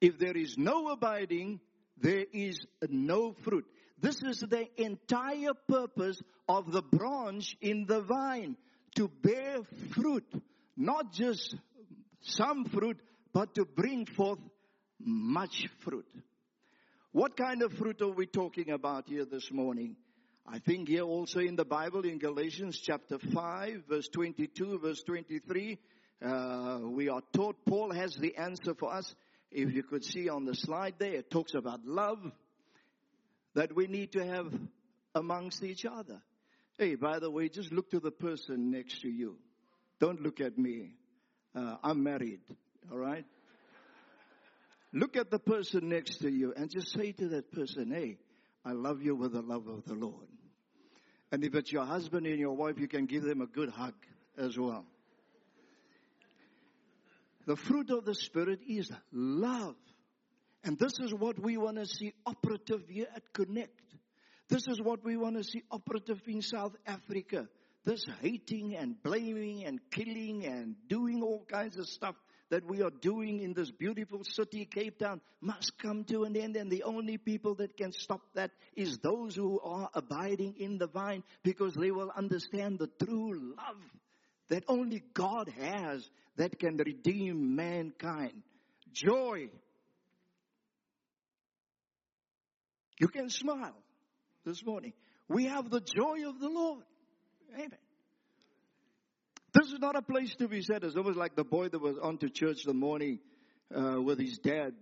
If 0.00 0.18
there 0.18 0.36
is 0.36 0.56
no 0.58 0.88
abiding, 0.88 1.60
there 1.98 2.26
is 2.32 2.66
no 2.88 3.32
fruit. 3.42 3.64
This 3.98 4.22
is 4.22 4.40
the 4.40 4.68
entire 4.76 5.54
purpose 5.68 6.20
of 6.48 6.70
the 6.70 6.82
branch 6.82 7.56
in 7.60 7.86
the 7.86 8.02
vine 8.02 8.56
to 8.96 9.08
bear 9.08 9.58
fruit, 9.92 10.26
not 10.76 11.12
just 11.12 11.56
some 12.20 12.66
fruit, 12.66 12.98
but 13.32 13.54
to 13.54 13.64
bring 13.64 14.06
forth 14.06 14.38
much 14.98 15.66
fruit. 15.80 16.06
What 17.16 17.34
kind 17.34 17.62
of 17.62 17.72
fruit 17.72 18.02
are 18.02 18.10
we 18.10 18.26
talking 18.26 18.68
about 18.68 19.08
here 19.08 19.24
this 19.24 19.50
morning? 19.50 19.96
I 20.46 20.58
think 20.58 20.86
here 20.86 21.04
also 21.04 21.40
in 21.40 21.56
the 21.56 21.64
Bible 21.64 22.04
in 22.04 22.18
Galatians 22.18 22.78
chapter 22.78 23.18
5 23.18 23.84
verse 23.88 24.06
22 24.08 24.80
verse 24.80 25.02
23 25.02 25.78
uh, 26.22 26.80
we 26.82 27.08
are 27.08 27.22
taught 27.32 27.56
Paul 27.64 27.90
has 27.94 28.16
the 28.16 28.36
answer 28.36 28.74
for 28.74 28.92
us. 28.92 29.14
If 29.50 29.72
you 29.72 29.82
could 29.82 30.04
see 30.04 30.28
on 30.28 30.44
the 30.44 30.54
slide 30.54 30.96
there, 30.98 31.14
it 31.14 31.30
talks 31.30 31.54
about 31.54 31.86
love 31.86 32.18
that 33.54 33.74
we 33.74 33.86
need 33.86 34.12
to 34.12 34.22
have 34.22 34.52
amongst 35.14 35.64
each 35.64 35.86
other. 35.86 36.20
Hey, 36.76 36.96
by 36.96 37.18
the 37.18 37.30
way, 37.30 37.48
just 37.48 37.72
look 37.72 37.90
to 37.92 37.98
the 37.98 38.10
person 38.10 38.70
next 38.70 39.00
to 39.00 39.08
you. 39.08 39.38
Don't 40.00 40.20
look 40.20 40.42
at 40.42 40.58
me. 40.58 40.90
Uh, 41.54 41.76
I'm 41.82 42.02
married, 42.02 42.40
all 42.92 42.98
right? 42.98 43.24
Look 44.96 45.14
at 45.18 45.30
the 45.30 45.38
person 45.38 45.90
next 45.90 46.22
to 46.22 46.30
you 46.30 46.54
and 46.56 46.70
just 46.70 46.90
say 46.90 47.12
to 47.12 47.28
that 47.28 47.52
person, 47.52 47.90
hey, 47.90 48.16
I 48.64 48.72
love 48.72 49.02
you 49.02 49.14
with 49.14 49.32
the 49.32 49.42
love 49.42 49.68
of 49.68 49.84
the 49.84 49.92
Lord. 49.92 50.26
And 51.30 51.44
if 51.44 51.54
it's 51.54 51.70
your 51.70 51.84
husband 51.84 52.26
and 52.26 52.38
your 52.38 52.54
wife, 52.56 52.78
you 52.78 52.88
can 52.88 53.04
give 53.04 53.22
them 53.22 53.42
a 53.42 53.46
good 53.46 53.68
hug 53.68 53.92
as 54.38 54.58
well. 54.58 54.86
The 57.46 57.56
fruit 57.56 57.90
of 57.90 58.06
the 58.06 58.14
Spirit 58.14 58.60
is 58.66 58.90
love. 59.12 59.76
And 60.64 60.78
this 60.78 60.98
is 60.98 61.12
what 61.12 61.38
we 61.38 61.58
want 61.58 61.76
to 61.76 61.84
see 61.84 62.14
operative 62.24 62.88
here 62.88 63.08
at 63.14 63.34
Connect. 63.34 63.78
This 64.48 64.66
is 64.66 64.80
what 64.80 65.04
we 65.04 65.18
want 65.18 65.36
to 65.36 65.44
see 65.44 65.62
operative 65.70 66.22
in 66.26 66.40
South 66.40 66.74
Africa. 66.86 67.48
This 67.84 68.06
hating 68.22 68.74
and 68.74 69.00
blaming 69.02 69.66
and 69.66 69.78
killing 69.90 70.46
and 70.46 70.74
doing 70.88 71.22
all 71.22 71.44
kinds 71.46 71.76
of 71.76 71.86
stuff 71.86 72.14
that 72.50 72.64
we 72.64 72.82
are 72.82 72.90
doing 73.00 73.40
in 73.40 73.54
this 73.54 73.70
beautiful 73.70 74.22
city, 74.22 74.64
Cape 74.64 74.98
Town, 74.98 75.20
must 75.40 75.72
come 75.78 76.04
to 76.04 76.24
an 76.24 76.36
end. 76.36 76.56
And 76.56 76.70
the 76.70 76.84
only 76.84 77.18
people 77.18 77.54
that 77.56 77.76
can 77.76 77.92
stop 77.92 78.20
that 78.34 78.50
is 78.76 78.98
those 78.98 79.34
who 79.34 79.60
are 79.60 79.90
abiding 79.94 80.54
in 80.58 80.78
the 80.78 80.86
vine 80.86 81.22
because 81.42 81.74
they 81.74 81.90
will 81.90 82.12
understand 82.16 82.78
the 82.78 82.88
true 83.04 83.54
love 83.56 83.76
that 84.48 84.64
only 84.68 85.02
God 85.12 85.52
has 85.58 86.08
that 86.36 86.58
can 86.58 86.76
redeem 86.76 87.56
mankind. 87.56 88.42
Joy. 88.92 89.48
You 92.98 93.08
can 93.08 93.28
smile 93.28 93.76
this 94.44 94.64
morning. 94.64 94.92
We 95.28 95.46
have 95.46 95.68
the 95.70 95.80
joy 95.80 96.28
of 96.28 96.38
the 96.38 96.48
Lord. 96.48 96.84
Amen. 97.54 97.78
This 99.56 99.72
is 99.72 99.78
not 99.78 99.96
a 99.96 100.02
place 100.02 100.34
to 100.36 100.48
be 100.48 100.60
sad. 100.60 100.84
It's 100.84 100.96
almost 100.96 101.16
like 101.16 101.34
the 101.34 101.44
boy 101.44 101.68
that 101.68 101.80
was 101.80 101.96
on 102.02 102.18
to 102.18 102.28
church 102.28 102.64
the 102.64 102.74
morning 102.74 103.20
uh, 103.74 104.02
with 104.02 104.18
his 104.18 104.38
dad. 104.38 104.74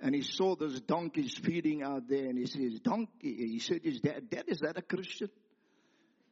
And 0.00 0.14
he 0.14 0.22
saw 0.22 0.54
those 0.54 0.80
donkeys 0.80 1.34
feeding 1.42 1.82
out 1.82 2.08
there. 2.08 2.26
And 2.26 2.38
he 2.38 2.46
says, 2.46 2.78
Donkey. 2.80 3.34
He 3.34 3.58
said, 3.58 3.80
His 3.82 4.00
dad, 4.00 4.30
Dad, 4.30 4.44
is 4.46 4.60
that 4.60 4.78
a 4.78 4.82
Christian? 4.82 5.28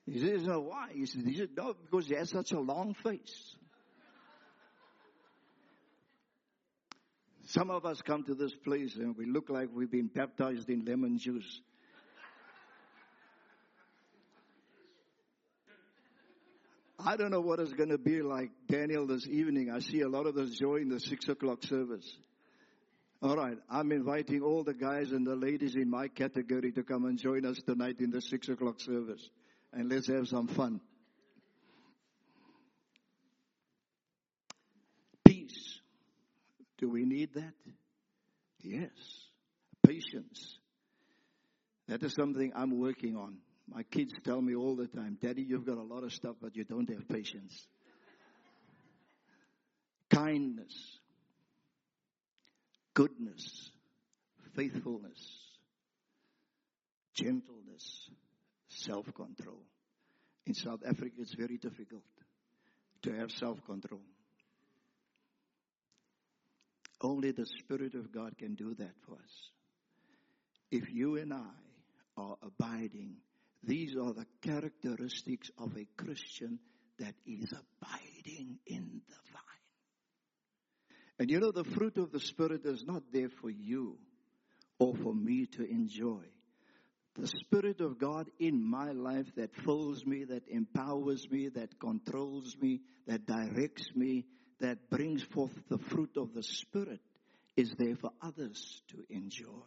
He 0.06 0.20
says, 0.20 0.44
No, 0.44 0.60
why? 0.60 0.90
He 0.94 1.06
said, 1.06 1.22
he 1.26 1.36
said, 1.36 1.48
No, 1.56 1.74
because 1.74 2.06
he 2.06 2.14
has 2.14 2.30
such 2.30 2.52
a 2.52 2.60
long 2.60 2.94
face. 3.02 3.56
Some 7.46 7.70
of 7.70 7.84
us 7.84 8.02
come 8.02 8.22
to 8.24 8.34
this 8.34 8.54
place 8.54 8.96
and 8.96 9.16
we 9.16 9.26
look 9.26 9.50
like 9.50 9.68
we've 9.72 9.90
been 9.90 10.10
baptized 10.14 10.70
in 10.70 10.84
lemon 10.84 11.18
juice. 11.18 11.60
I 17.06 17.16
don't 17.16 17.30
know 17.30 17.40
what 17.40 17.60
it's 17.60 17.74
going 17.74 17.90
to 17.90 17.98
be 17.98 18.22
like, 18.22 18.50
Daniel, 18.66 19.06
this 19.06 19.26
evening. 19.26 19.70
I 19.70 19.80
see 19.80 20.00
a 20.00 20.08
lot 20.08 20.26
of 20.26 20.38
us 20.38 20.50
join 20.50 20.88
the 20.88 20.98
six 20.98 21.28
o'clock 21.28 21.62
service. 21.62 22.16
All 23.22 23.36
right, 23.36 23.58
I'm 23.70 23.92
inviting 23.92 24.42
all 24.42 24.64
the 24.64 24.72
guys 24.72 25.12
and 25.12 25.26
the 25.26 25.36
ladies 25.36 25.76
in 25.76 25.90
my 25.90 26.08
category 26.08 26.72
to 26.72 26.82
come 26.82 27.04
and 27.04 27.18
join 27.18 27.44
us 27.44 27.58
tonight 27.66 27.96
in 28.00 28.10
the 28.10 28.22
six 28.22 28.48
o'clock 28.48 28.80
service. 28.80 29.28
And 29.72 29.90
let's 29.90 30.08
have 30.08 30.28
some 30.28 30.48
fun. 30.48 30.80
Peace. 35.26 35.80
Do 36.78 36.88
we 36.88 37.04
need 37.04 37.34
that? 37.34 37.54
Yes. 38.62 38.90
Patience. 39.86 40.58
That 41.88 42.02
is 42.02 42.14
something 42.14 42.52
I'm 42.54 42.78
working 42.78 43.16
on. 43.16 43.36
My 43.72 43.82
kids 43.82 44.12
tell 44.24 44.40
me 44.40 44.54
all 44.54 44.76
the 44.76 44.86
time, 44.86 45.18
Daddy, 45.20 45.42
you've 45.42 45.64
got 45.66 45.78
a 45.78 45.82
lot 45.82 46.04
of 46.04 46.12
stuff, 46.12 46.36
but 46.40 46.54
you 46.54 46.64
don't 46.64 46.88
have 46.90 47.08
patience. 47.08 47.66
Kindness, 50.10 50.98
goodness, 52.92 53.70
faithfulness, 54.54 55.18
gentleness, 57.14 58.10
self 58.68 59.06
control. 59.14 59.62
In 60.46 60.54
South 60.54 60.80
Africa, 60.86 61.14
it's 61.20 61.34
very 61.34 61.56
difficult 61.56 62.02
to 63.02 63.14
have 63.14 63.30
self 63.30 63.64
control. 63.64 64.02
Only 67.00 67.32
the 67.32 67.46
Spirit 67.46 67.94
of 67.94 68.12
God 68.12 68.36
can 68.38 68.54
do 68.54 68.74
that 68.74 68.92
for 69.06 69.14
us. 69.14 69.50
If 70.70 70.92
you 70.92 71.16
and 71.16 71.32
I 71.32 71.50
are 72.16 72.36
abiding 72.42 73.16
these 73.66 73.96
are 73.96 74.12
the 74.12 74.26
characteristics 74.42 75.50
of 75.58 75.76
a 75.76 75.86
Christian 75.96 76.58
that 76.98 77.14
is 77.26 77.52
abiding 77.52 78.58
in 78.66 79.00
the 79.08 79.14
vine. 79.32 79.64
And 81.18 81.30
you 81.30 81.40
know, 81.40 81.52
the 81.52 81.64
fruit 81.64 81.96
of 81.98 82.12
the 82.12 82.20
Spirit 82.20 82.64
is 82.64 82.84
not 82.84 83.02
there 83.12 83.28
for 83.28 83.50
you 83.50 83.98
or 84.78 84.94
for 84.94 85.14
me 85.14 85.46
to 85.56 85.64
enjoy. 85.64 86.22
The 87.14 87.28
Spirit 87.28 87.80
of 87.80 87.98
God 87.98 88.28
in 88.40 88.60
my 88.60 88.90
life 88.90 89.26
that 89.36 89.54
fills 89.64 90.04
me, 90.04 90.24
that 90.24 90.48
empowers 90.48 91.30
me, 91.30 91.48
that 91.50 91.78
controls 91.78 92.56
me, 92.60 92.80
that 93.06 93.26
directs 93.26 93.86
me, 93.94 94.24
that 94.60 94.90
brings 94.90 95.22
forth 95.22 95.52
the 95.68 95.78
fruit 95.78 96.16
of 96.16 96.34
the 96.34 96.42
Spirit 96.42 97.00
is 97.56 97.72
there 97.78 97.94
for 97.94 98.10
others 98.20 98.82
to 98.88 99.04
enjoy. 99.08 99.62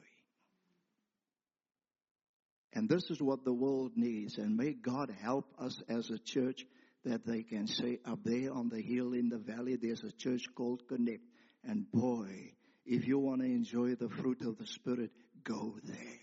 And 2.78 2.88
this 2.88 3.10
is 3.10 3.20
what 3.20 3.44
the 3.44 3.52
world 3.52 3.94
needs. 3.96 4.38
And 4.38 4.56
may 4.56 4.74
God 4.74 5.12
help 5.24 5.52
us 5.58 5.82
as 5.90 6.12
a 6.12 6.20
church 6.20 6.64
that 7.06 7.26
they 7.26 7.42
can 7.42 7.66
say, 7.66 7.98
up 8.06 8.20
there 8.24 8.54
on 8.54 8.70
the 8.70 8.80
hill 8.80 9.14
in 9.14 9.30
the 9.30 9.40
valley, 9.40 9.78
there's 9.82 10.04
a 10.04 10.12
church 10.12 10.44
called 10.54 10.84
Connect. 10.88 11.24
And 11.64 11.92
boy, 11.92 12.52
if 12.86 13.08
you 13.08 13.18
want 13.18 13.42
to 13.42 13.48
enjoy 13.48 13.96
the 13.96 14.10
fruit 14.10 14.42
of 14.42 14.60
the 14.60 14.68
Spirit, 14.68 15.10
go 15.44 15.74
there. 15.86 16.20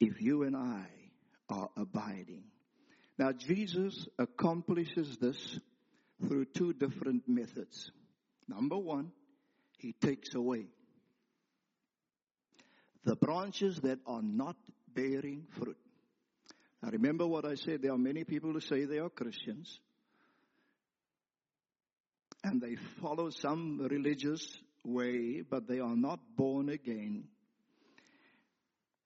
If 0.00 0.20
you 0.20 0.42
and 0.42 0.56
I 0.56 0.86
are 1.48 1.70
abiding. 1.76 2.42
Now, 3.16 3.30
Jesus 3.30 4.08
accomplishes 4.18 5.18
this 5.18 5.60
through 6.26 6.46
two 6.46 6.72
different 6.72 7.28
methods. 7.28 7.92
Number 8.48 8.76
one, 8.76 9.12
he 9.78 9.92
takes 9.92 10.34
away 10.34 10.66
the 13.04 13.16
branches 13.16 13.80
that 13.82 13.98
are 14.06 14.22
not 14.22 14.56
bearing 14.94 15.46
fruit. 15.58 15.76
Now 16.82 16.90
remember 16.90 17.26
what 17.26 17.44
I 17.44 17.54
said, 17.54 17.82
there 17.82 17.92
are 17.92 17.98
many 17.98 18.24
people 18.24 18.52
who 18.52 18.60
say 18.60 18.84
they 18.84 18.98
are 18.98 19.10
Christians 19.10 19.78
and 22.42 22.60
they 22.60 22.76
follow 23.02 23.30
some 23.30 23.86
religious 23.90 24.46
way, 24.84 25.42
but 25.48 25.68
they 25.68 25.78
are 25.78 25.96
not 25.96 26.20
born 26.36 26.68
again. 26.70 27.24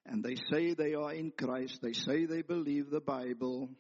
And 0.07 0.23
they 0.23 0.37
say 0.51 0.75
they 0.75 0.95
are 0.95 1.13
in 1.13 1.33
Christ. 1.37 1.81
They 1.83 1.95
say 1.95 2.27
they 2.27 2.43
believe 2.43 2.91
the 2.91 3.01
Bible. 3.01 3.71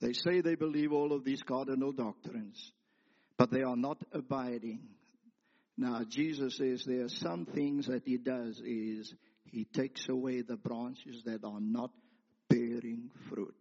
They 0.00 0.12
say 0.12 0.40
they 0.40 0.56
believe 0.56 0.92
all 0.92 1.12
of 1.12 1.24
these 1.24 1.42
cardinal 1.42 1.92
doctrines, 1.92 2.72
but 3.38 3.50
they 3.50 3.62
are 3.62 3.76
not 3.76 3.98
abiding. 4.12 4.80
Now, 5.76 6.02
Jesus 6.08 6.56
says 6.56 6.84
there 6.86 7.04
are 7.04 7.08
some 7.08 7.46
things 7.46 7.86
that 7.86 8.02
he 8.04 8.18
does 8.18 8.60
is 8.64 9.14
he 9.44 9.64
takes 9.64 10.08
away 10.08 10.42
the 10.42 10.56
branches 10.56 11.22
that 11.24 11.44
are 11.44 11.60
not 11.60 11.90
bearing 12.48 13.10
fruit. 13.28 13.54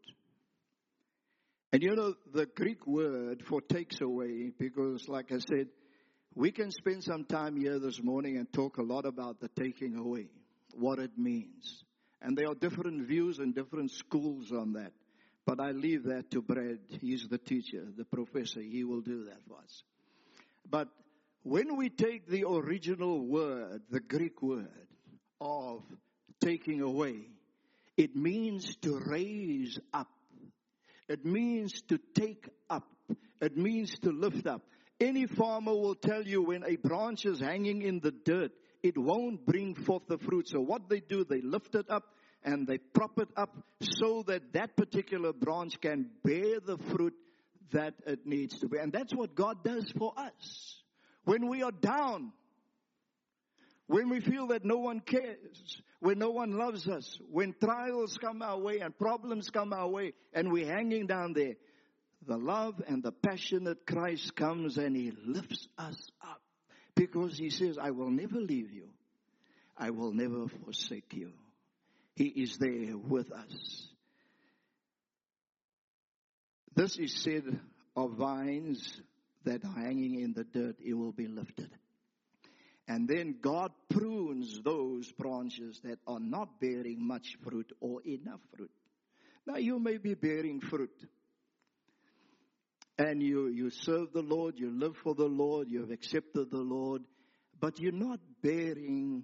And 1.73 1.81
you 1.81 1.95
know, 1.95 2.15
the 2.33 2.45
Greek 2.45 2.85
word 2.85 3.43
for 3.47 3.61
takes 3.61 4.01
away, 4.01 4.51
because 4.57 5.07
like 5.07 5.31
I 5.31 5.39
said, 5.39 5.67
we 6.35 6.51
can 6.51 6.71
spend 6.71 7.03
some 7.03 7.25
time 7.25 7.59
here 7.59 7.79
this 7.79 8.01
morning 8.01 8.37
and 8.37 8.51
talk 8.51 8.77
a 8.77 8.83
lot 8.83 9.05
about 9.05 9.39
the 9.39 9.49
taking 9.49 9.95
away, 9.95 10.27
what 10.73 10.99
it 10.99 11.17
means. 11.17 11.83
And 12.21 12.37
there 12.37 12.49
are 12.49 12.55
different 12.55 13.07
views 13.07 13.39
and 13.39 13.55
different 13.55 13.91
schools 13.91 14.51
on 14.51 14.73
that. 14.73 14.91
But 15.45 15.59
I 15.59 15.71
leave 15.71 16.03
that 16.03 16.29
to 16.31 16.41
Brad. 16.41 16.79
He's 17.01 17.27
the 17.29 17.37
teacher, 17.37 17.85
the 17.97 18.05
professor. 18.05 18.61
He 18.61 18.83
will 18.83 19.01
do 19.01 19.25
that 19.25 19.39
for 19.47 19.57
us. 19.57 19.83
But 20.69 20.87
when 21.43 21.75
we 21.75 21.89
take 21.89 22.27
the 22.27 22.45
original 22.47 23.19
word, 23.19 23.81
the 23.89 23.99
Greek 23.99 24.41
word 24.41 24.67
of 25.39 25.81
taking 26.39 26.81
away, 26.81 27.27
it 27.97 28.15
means 28.15 28.75
to 28.77 28.99
raise 28.99 29.79
up. 29.93 30.09
It 31.07 31.25
means 31.25 31.81
to 31.89 31.99
take 32.13 32.47
up. 32.69 32.87
It 33.41 33.57
means 33.57 33.97
to 33.99 34.11
lift 34.11 34.45
up. 34.47 34.61
Any 34.99 35.25
farmer 35.25 35.73
will 35.73 35.95
tell 35.95 36.21
you 36.21 36.43
when 36.43 36.63
a 36.63 36.75
branch 36.75 37.25
is 37.25 37.39
hanging 37.39 37.81
in 37.81 37.99
the 38.01 38.11
dirt, 38.11 38.51
it 38.83 38.97
won't 38.97 39.45
bring 39.45 39.73
forth 39.73 40.03
the 40.07 40.19
fruit. 40.19 40.47
So 40.47 40.61
what 40.61 40.89
they 40.89 40.99
do, 40.99 41.23
they 41.23 41.41
lift 41.41 41.73
it 41.73 41.89
up 41.89 42.03
and 42.43 42.67
they 42.67 42.77
prop 42.77 43.19
it 43.19 43.29
up 43.35 43.55
so 43.81 44.23
that 44.27 44.53
that 44.53 44.75
particular 44.77 45.33
branch 45.33 45.81
can 45.81 46.11
bear 46.23 46.59
the 46.59 46.77
fruit 46.77 47.15
that 47.71 47.95
it 48.05 48.27
needs 48.27 48.59
to 48.59 48.67
bear. 48.67 48.81
And 48.81 48.93
that's 48.93 49.13
what 49.13 49.33
God 49.33 49.63
does 49.63 49.91
for 49.97 50.13
us 50.15 50.80
when 51.25 51.47
we 51.47 51.63
are 51.63 51.71
down, 51.71 52.31
when 53.87 54.09
we 54.09 54.21
feel 54.21 54.47
that 54.47 54.63
no 54.65 54.77
one 54.77 54.99
cares, 54.99 55.81
when 55.99 56.17
no 56.17 56.31
one 56.31 56.57
loves 56.57 56.87
us, 56.87 57.19
when 57.29 57.53
trials 57.61 58.17
come 58.17 58.41
our 58.41 58.57
way 58.57 58.79
and 58.79 58.97
problems 58.97 59.49
come 59.49 59.73
our 59.73 59.87
way 59.87 60.13
and 60.33 60.51
we're 60.51 60.71
hanging 60.71 61.07
down 61.07 61.33
there, 61.33 61.55
the 62.27 62.37
love 62.37 62.81
and 62.87 63.03
the 63.03 63.11
passionate 63.11 63.85
Christ 63.85 64.35
comes 64.35 64.77
and 64.77 64.95
he 64.95 65.11
lifts 65.25 65.67
us 65.77 66.11
up 66.21 66.41
because 66.95 67.37
he 67.37 67.49
says, 67.49 67.77
I 67.77 67.91
will 67.91 68.11
never 68.11 68.39
leave 68.39 68.71
you. 68.71 68.89
I 69.77 69.89
will 69.89 70.13
never 70.13 70.47
forsake 70.63 71.13
you. 71.13 71.31
He 72.15 72.25
is 72.25 72.57
there 72.57 72.97
with 72.97 73.31
us. 73.31 73.87
This 76.75 76.97
is 76.97 77.23
said 77.23 77.59
of 77.95 78.11
vines 78.11 79.01
that 79.45 79.63
hanging 79.63 80.19
in 80.19 80.33
the 80.33 80.43
dirt, 80.43 80.77
it 80.83 80.93
will 80.93 81.11
be 81.11 81.27
lifted. 81.27 81.69
And 82.87 83.07
then 83.07 83.35
God 83.41 83.71
prunes 83.89 84.59
those 84.63 85.11
branches 85.13 85.79
that 85.83 85.99
are 86.07 86.19
not 86.19 86.59
bearing 86.59 87.05
much 87.05 87.37
fruit 87.43 87.71
or 87.79 88.01
enough 88.03 88.41
fruit. 88.55 88.71
Now 89.45 89.55
you 89.57 89.79
may 89.79 89.97
be 89.97 90.13
bearing 90.13 90.59
fruit. 90.59 90.93
And 92.97 93.23
you, 93.23 93.47
you 93.47 93.69
serve 93.69 94.13
the 94.13 94.21
Lord, 94.21 94.59
you 94.59 94.69
live 94.69 94.95
for 94.97 95.15
the 95.15 95.25
Lord, 95.25 95.69
you 95.69 95.81
have 95.81 95.91
accepted 95.91 96.51
the 96.51 96.61
Lord, 96.61 97.03
but 97.59 97.79
you're 97.79 97.91
not 97.91 98.19
bearing 98.43 99.23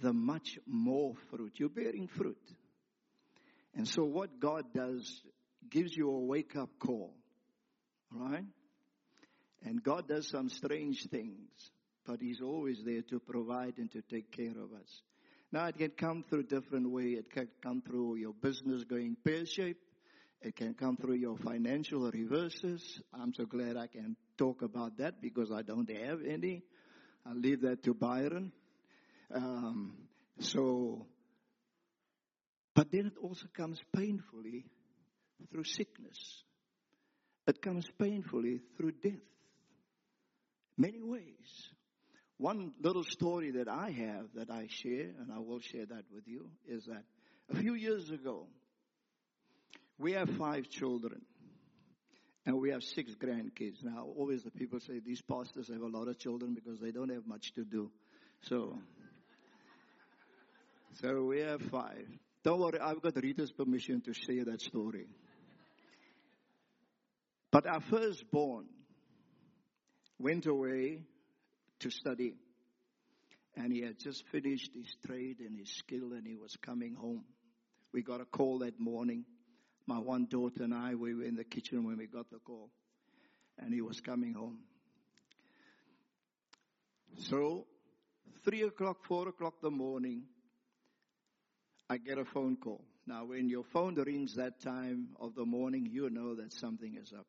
the 0.00 0.12
much 0.12 0.58
more 0.66 1.14
fruit. 1.30 1.52
You're 1.56 1.68
bearing 1.68 2.08
fruit. 2.08 2.40
And 3.74 3.86
so 3.86 4.04
what 4.04 4.40
God 4.40 4.64
does 4.74 5.22
gives 5.70 5.96
you 5.96 6.10
a 6.10 6.18
wake 6.18 6.56
up 6.56 6.70
call. 6.78 7.14
Right? 8.10 8.44
And 9.64 9.82
God 9.82 10.08
does 10.08 10.28
some 10.28 10.48
strange 10.48 11.08
things. 11.08 11.70
but 12.04 12.20
He's 12.20 12.40
always 12.40 12.82
there 12.84 13.02
to 13.02 13.20
provide 13.20 13.78
and 13.78 13.90
to 13.92 14.02
take 14.02 14.32
care 14.32 14.50
of 14.50 14.72
us. 14.72 15.02
Now, 15.52 15.66
it 15.66 15.78
can 15.78 15.90
come 15.90 16.24
through 16.28 16.44
different 16.44 16.90
way. 16.90 17.10
It 17.10 17.30
can 17.30 17.48
come 17.62 17.82
through 17.82 18.16
your 18.16 18.32
business 18.32 18.84
going 18.84 19.16
pear-shaped. 19.22 19.84
It 20.40 20.56
can 20.56 20.74
come 20.74 20.96
through 20.96 21.16
your 21.16 21.36
financial 21.36 22.10
reverses. 22.10 23.00
I'm 23.12 23.32
so 23.34 23.44
glad 23.44 23.76
I 23.76 23.86
can 23.86 24.16
talk 24.36 24.62
about 24.62 24.96
that 24.98 25.20
because 25.20 25.52
I 25.52 25.62
don't 25.62 25.88
have 25.90 26.20
any. 26.26 26.64
I'll 27.24 27.36
leave 27.36 27.60
that 27.62 27.84
to 27.84 27.94
Byron. 27.94 28.50
Um, 29.32 29.94
so, 30.40 31.06
but 32.74 32.90
then 32.90 33.06
it 33.06 33.18
also 33.22 33.46
comes 33.54 33.80
painfully 33.94 34.64
through 35.52 35.64
sickness. 35.64 36.42
It 37.46 37.60
comes 37.62 37.86
painfully 37.98 38.60
through 38.76 38.92
death. 38.92 39.20
Many 40.76 41.02
ways. 41.02 41.70
One 42.38 42.72
little 42.80 43.04
story 43.04 43.52
that 43.52 43.68
I 43.68 43.90
have 43.90 44.26
that 44.34 44.50
I 44.50 44.66
share, 44.68 45.10
and 45.20 45.32
I 45.32 45.38
will 45.38 45.60
share 45.60 45.86
that 45.86 46.04
with 46.12 46.26
you, 46.26 46.50
is 46.66 46.86
that 46.86 47.04
a 47.50 47.56
few 47.56 47.74
years 47.74 48.10
ago, 48.10 48.46
we 49.98 50.12
have 50.12 50.28
five 50.30 50.68
children 50.68 51.22
and 52.44 52.58
we 52.58 52.70
have 52.70 52.82
six 52.82 53.14
grandkids. 53.14 53.84
Now, 53.84 54.06
always 54.16 54.42
the 54.42 54.50
people 54.50 54.80
say 54.80 54.98
these 54.98 55.22
pastors 55.22 55.68
have 55.68 55.82
a 55.82 55.86
lot 55.86 56.08
of 56.08 56.18
children 56.18 56.54
because 56.54 56.80
they 56.80 56.90
don't 56.90 57.10
have 57.10 57.26
much 57.26 57.52
to 57.54 57.64
do. 57.64 57.90
So, 58.42 58.78
so 61.00 61.24
we 61.24 61.40
have 61.40 61.62
five. 61.62 62.06
Don't 62.42 62.58
worry, 62.58 62.80
I've 62.80 63.00
got 63.00 63.14
Rita's 63.22 63.52
permission 63.52 64.00
to 64.00 64.12
share 64.12 64.44
that 64.46 64.60
story. 64.60 65.06
But 67.52 67.66
our 67.66 67.80
firstborn 67.80 68.66
went 70.22 70.46
away 70.46 71.02
to 71.80 71.90
study. 71.90 72.34
And 73.56 73.72
he 73.72 73.82
had 73.82 73.98
just 73.98 74.26
finished 74.28 74.70
his 74.74 74.96
trade 75.06 75.40
and 75.40 75.58
his 75.58 75.68
skill 75.68 76.12
and 76.12 76.26
he 76.26 76.36
was 76.36 76.56
coming 76.56 76.94
home. 76.94 77.24
We 77.92 78.02
got 78.02 78.20
a 78.20 78.24
call 78.24 78.60
that 78.60 78.80
morning. 78.80 79.24
My 79.86 79.98
one 79.98 80.26
daughter 80.26 80.62
and 80.62 80.72
I, 80.72 80.94
we 80.94 81.14
were 81.14 81.24
in 81.24 81.34
the 81.36 81.44
kitchen 81.44 81.84
when 81.84 81.98
we 81.98 82.06
got 82.06 82.30
the 82.30 82.38
call. 82.38 82.70
And 83.58 83.74
he 83.74 83.82
was 83.82 84.00
coming 84.00 84.32
home. 84.32 84.60
So, 87.18 87.66
three 88.44 88.62
o'clock, 88.62 89.04
four 89.04 89.28
o'clock 89.28 89.54
in 89.62 89.66
the 89.66 89.76
morning, 89.76 90.22
I 91.90 91.98
get 91.98 92.16
a 92.16 92.24
phone 92.24 92.56
call. 92.56 92.82
Now, 93.06 93.26
when 93.26 93.50
your 93.50 93.64
phone 93.64 93.96
rings 93.96 94.36
that 94.36 94.62
time 94.62 95.08
of 95.20 95.34
the 95.34 95.44
morning, 95.44 95.90
you 95.92 96.08
know 96.08 96.36
that 96.36 96.52
something 96.54 96.96
is 96.96 97.12
up. 97.12 97.26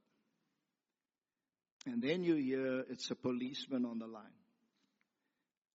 And 1.86 2.02
then 2.02 2.24
you 2.24 2.36
hear 2.36 2.86
it's 2.90 3.12
a 3.12 3.16
policeman 3.16 3.86
on 3.86 4.00
the 4.00 4.08
line. 4.08 4.38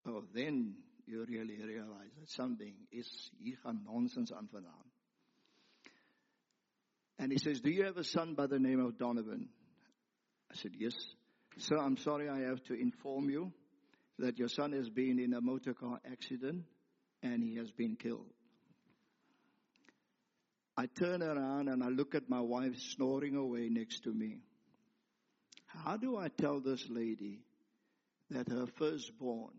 Oh, 0.06 0.24
then 0.34 0.74
you 1.06 1.24
really 1.28 1.58
realize 1.62 2.10
that 2.18 2.30
something 2.30 2.74
is 2.90 3.30
hier 3.38 3.56
gaan 3.62 3.84
nonsens 3.84 4.32
aan. 4.32 4.48
And 7.18 7.32
he 7.32 7.38
says, 7.38 7.60
Do 7.60 7.70
you 7.70 7.84
have 7.84 7.96
a 7.96 8.04
son 8.04 8.34
by 8.34 8.46
the 8.46 8.58
name 8.58 8.80
of 8.80 8.96
Donovan? 8.96 9.48
I 10.50 10.54
said, 10.54 10.72
Yes. 10.78 10.94
Sir, 11.58 11.76
I'm 11.76 11.96
sorry 11.96 12.28
I 12.28 12.40
have 12.48 12.62
to 12.64 12.74
inform 12.74 13.30
you 13.30 13.52
that 14.18 14.38
your 14.38 14.48
son 14.48 14.72
has 14.72 14.88
been 14.88 15.18
in 15.18 15.34
a 15.34 15.40
motor 15.40 15.74
car 15.74 15.98
accident 16.10 16.64
and 17.22 17.42
he 17.42 17.56
has 17.56 17.70
been 17.72 17.96
killed. 17.96 18.26
I 20.76 20.86
turn 20.86 21.22
around 21.22 21.68
and 21.68 21.82
I 21.82 21.88
look 21.88 22.14
at 22.14 22.28
my 22.28 22.40
wife 22.40 22.76
snoring 22.78 23.34
away 23.34 23.68
next 23.68 24.04
to 24.04 24.12
me. 24.12 24.38
How 25.68 25.96
do 25.96 26.16
I 26.16 26.28
tell 26.28 26.60
this 26.60 26.84
lady 26.88 27.40
that 28.30 28.48
her 28.48 28.66
firstborn 28.78 29.54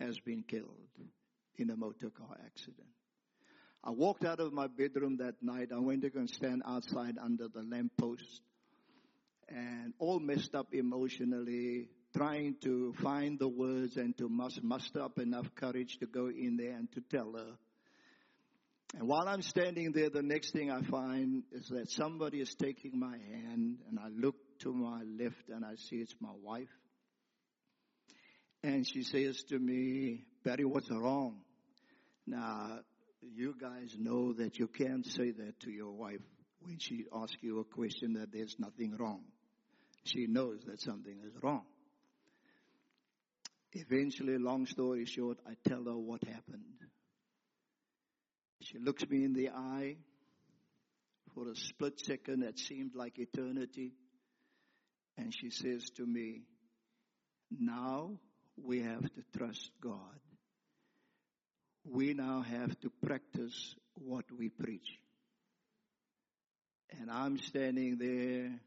has 0.00 0.18
been 0.20 0.42
killed 0.42 0.88
in 1.56 1.70
a 1.70 1.76
motor 1.76 2.10
car 2.10 2.36
accident? 2.44 2.88
I 3.82 3.90
walked 3.90 4.24
out 4.24 4.40
of 4.40 4.52
my 4.52 4.66
bedroom 4.66 5.18
that 5.18 5.42
night. 5.42 5.68
I 5.74 5.78
went 5.78 6.02
to 6.02 6.10
go 6.10 6.20
and 6.20 6.30
stand 6.30 6.62
outside 6.66 7.16
under 7.22 7.48
the 7.48 7.62
lamppost 7.62 8.40
and 9.48 9.92
all 9.98 10.18
messed 10.20 10.54
up 10.54 10.72
emotionally, 10.72 11.88
trying 12.16 12.56
to 12.62 12.94
find 13.02 13.38
the 13.38 13.48
words 13.48 13.96
and 13.96 14.16
to 14.18 14.28
muster 14.28 15.02
up 15.02 15.18
enough 15.18 15.54
courage 15.54 15.98
to 15.98 16.06
go 16.06 16.28
in 16.28 16.56
there 16.56 16.72
and 16.72 16.90
to 16.92 17.00
tell 17.00 17.32
her. 17.32 17.58
And 18.96 19.08
while 19.08 19.28
I'm 19.28 19.42
standing 19.42 19.92
there, 19.92 20.08
the 20.08 20.22
next 20.22 20.52
thing 20.52 20.70
I 20.70 20.80
find 20.82 21.42
is 21.52 21.68
that 21.68 21.90
somebody 21.90 22.40
is 22.40 22.54
taking 22.54 22.98
my 22.98 23.18
hand, 23.18 23.78
and 23.88 23.98
I 23.98 24.08
look 24.08 24.36
to 24.60 24.72
my 24.72 25.02
left 25.02 25.48
and 25.48 25.64
I 25.64 25.74
see 25.76 25.96
it's 25.96 26.14
my 26.20 26.32
wife. 26.42 26.68
And 28.62 28.86
she 28.86 29.02
says 29.02 29.42
to 29.50 29.58
me, 29.58 30.24
Barry, 30.42 30.64
what's 30.64 30.90
wrong? 30.90 31.40
Now, 32.26 32.78
you 33.20 33.54
guys 33.60 33.94
know 33.98 34.32
that 34.34 34.58
you 34.58 34.68
can't 34.68 35.06
say 35.06 35.30
that 35.30 35.60
to 35.60 35.70
your 35.70 35.92
wife 35.92 36.22
when 36.60 36.78
she 36.78 37.04
asks 37.14 37.36
you 37.42 37.60
a 37.60 37.64
question 37.64 38.14
that 38.14 38.32
there's 38.32 38.56
nothing 38.58 38.96
wrong. 38.98 39.22
She 40.04 40.26
knows 40.26 40.60
that 40.66 40.80
something 40.80 41.18
is 41.26 41.32
wrong. 41.42 41.64
Eventually, 43.72 44.38
long 44.38 44.66
story 44.66 45.04
short, 45.04 45.38
I 45.46 45.54
tell 45.68 45.84
her 45.84 45.96
what 45.96 46.22
happened. 46.24 46.62
She 48.60 48.78
looks 48.78 49.06
me 49.08 49.24
in 49.24 49.34
the 49.34 49.50
eye 49.50 49.96
for 51.34 51.48
a 51.48 51.56
split 51.56 52.00
second 52.00 52.40
that 52.40 52.58
seemed 52.58 52.94
like 52.94 53.18
eternity. 53.18 53.92
And 55.16 55.32
she 55.34 55.50
says 55.50 55.90
to 55.96 56.06
me, 56.06 56.42
Now 57.50 58.10
we 58.62 58.82
have 58.82 59.02
to 59.02 59.38
trust 59.38 59.70
God. 59.80 59.98
We 61.84 62.14
now 62.14 62.42
have 62.42 62.78
to 62.80 62.90
practice 63.04 63.74
what 63.94 64.24
we 64.36 64.48
preach. 64.48 64.98
And 66.98 67.10
I'm 67.10 67.38
standing 67.38 67.98
there, 67.98 68.58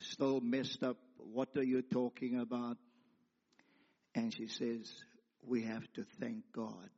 still 0.00 0.40
messed 0.40 0.82
up. 0.82 0.96
What 1.16 1.48
are 1.56 1.62
you 1.62 1.82
talking 1.82 2.40
about? 2.40 2.76
And 4.14 4.32
she 4.32 4.48
says, 4.48 4.92
We 5.42 5.62
have 5.62 5.90
to 5.94 6.04
thank 6.20 6.44
God 6.54 6.90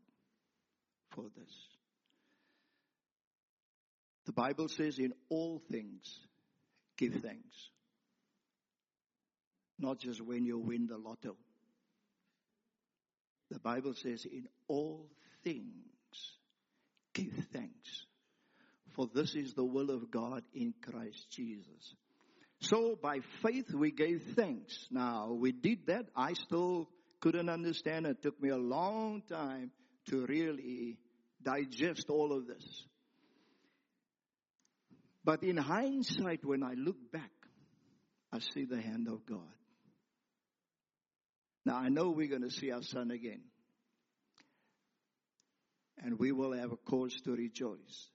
for 1.12 1.24
this. 1.36 1.54
The 4.26 4.32
Bible 4.32 4.68
says, 4.68 4.98
In 4.98 5.12
all 5.30 5.62
things, 5.70 6.18
give 6.98 7.14
thanks 7.22 7.70
not 9.78 9.98
just 9.98 10.20
when 10.20 10.44
you 10.44 10.58
win 10.58 10.86
the 10.86 10.96
lotto. 10.96 11.36
The 13.50 13.60
Bible 13.60 13.94
says, 13.94 14.24
in 14.24 14.48
all 14.66 15.06
things, 15.44 16.36
give 17.14 17.32
thanks. 17.52 18.06
For 18.94 19.08
this 19.14 19.34
is 19.34 19.54
the 19.54 19.64
will 19.64 19.90
of 19.90 20.10
God 20.10 20.42
in 20.54 20.74
Christ 20.82 21.30
Jesus. 21.30 21.94
So 22.60 22.98
by 23.00 23.18
faith 23.42 23.72
we 23.74 23.90
gave 23.90 24.22
thanks. 24.34 24.88
Now 24.90 25.32
we 25.32 25.52
did 25.52 25.86
that. 25.86 26.06
I 26.16 26.32
still 26.32 26.88
couldn't 27.20 27.50
understand. 27.50 28.06
It 28.06 28.22
took 28.22 28.40
me 28.42 28.48
a 28.48 28.56
long 28.56 29.22
time 29.28 29.70
to 30.06 30.24
really 30.26 30.98
digest 31.42 32.06
all 32.08 32.32
of 32.32 32.46
this. 32.46 32.84
But 35.24 35.42
in 35.42 35.56
hindsight, 35.56 36.44
when 36.44 36.62
I 36.62 36.74
look 36.74 37.12
back, 37.12 37.30
I 38.32 38.38
see 38.38 38.64
the 38.64 38.80
hand 38.80 39.08
of 39.08 39.26
God. 39.26 39.40
Now, 41.66 41.78
I 41.78 41.88
know 41.88 42.10
we're 42.10 42.28
going 42.28 42.42
to 42.48 42.50
see 42.50 42.70
our 42.70 42.82
son 42.82 43.10
again. 43.10 43.40
And 45.98 46.16
we 46.16 46.30
will 46.30 46.52
have 46.52 46.70
a 46.70 46.76
cause 46.76 47.20
to 47.24 47.32
rejoice. 47.32 48.08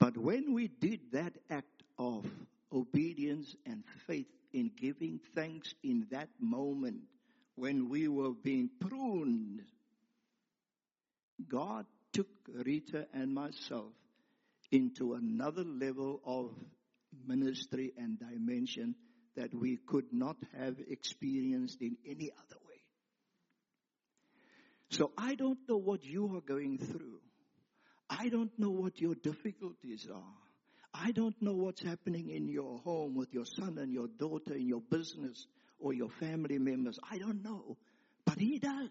But 0.00 0.16
when 0.16 0.54
we 0.54 0.68
did 0.68 1.00
that 1.12 1.34
act 1.50 1.82
of 1.98 2.24
obedience 2.72 3.54
and 3.66 3.84
faith 4.06 4.26
in 4.54 4.70
giving 4.74 5.20
thanks 5.34 5.74
in 5.82 6.06
that 6.10 6.30
moment 6.40 7.02
when 7.56 7.90
we 7.90 8.08
were 8.08 8.32
being 8.32 8.70
pruned, 8.80 9.60
God 11.46 11.84
took 12.14 12.28
Rita 12.48 13.06
and 13.12 13.34
myself 13.34 13.92
into 14.72 15.12
another 15.12 15.64
level 15.64 16.22
of 16.24 16.52
ministry 17.26 17.92
and 17.98 18.18
dimension 18.18 18.94
that 19.36 19.54
we 19.54 19.78
could 19.86 20.12
not 20.12 20.36
have 20.58 20.76
experienced 20.88 21.80
in 21.80 21.96
any 22.06 22.30
other 22.30 22.60
way. 22.68 22.80
So 24.90 25.12
I 25.16 25.34
don't 25.34 25.58
know 25.68 25.76
what 25.76 26.04
you 26.04 26.36
are 26.36 26.40
going 26.40 26.78
through. 26.78 27.20
I 28.08 28.28
don't 28.28 28.56
know 28.58 28.70
what 28.70 29.00
your 29.00 29.14
difficulties 29.14 30.06
are. 30.12 30.46
I 30.94 31.12
don't 31.12 31.34
know 31.42 31.54
what's 31.54 31.82
happening 31.82 32.30
in 32.30 32.48
your 32.48 32.78
home 32.78 33.14
with 33.14 33.34
your 33.34 33.44
son 33.44 33.78
and 33.78 33.92
your 33.92 34.08
daughter 34.08 34.54
in 34.54 34.66
your 34.66 34.80
business 34.80 35.46
or 35.78 35.92
your 35.92 36.08
family 36.20 36.58
members. 36.58 36.98
I 37.10 37.18
don't 37.18 37.42
know. 37.42 37.76
But 38.24 38.38
He 38.38 38.58
does. 38.58 38.90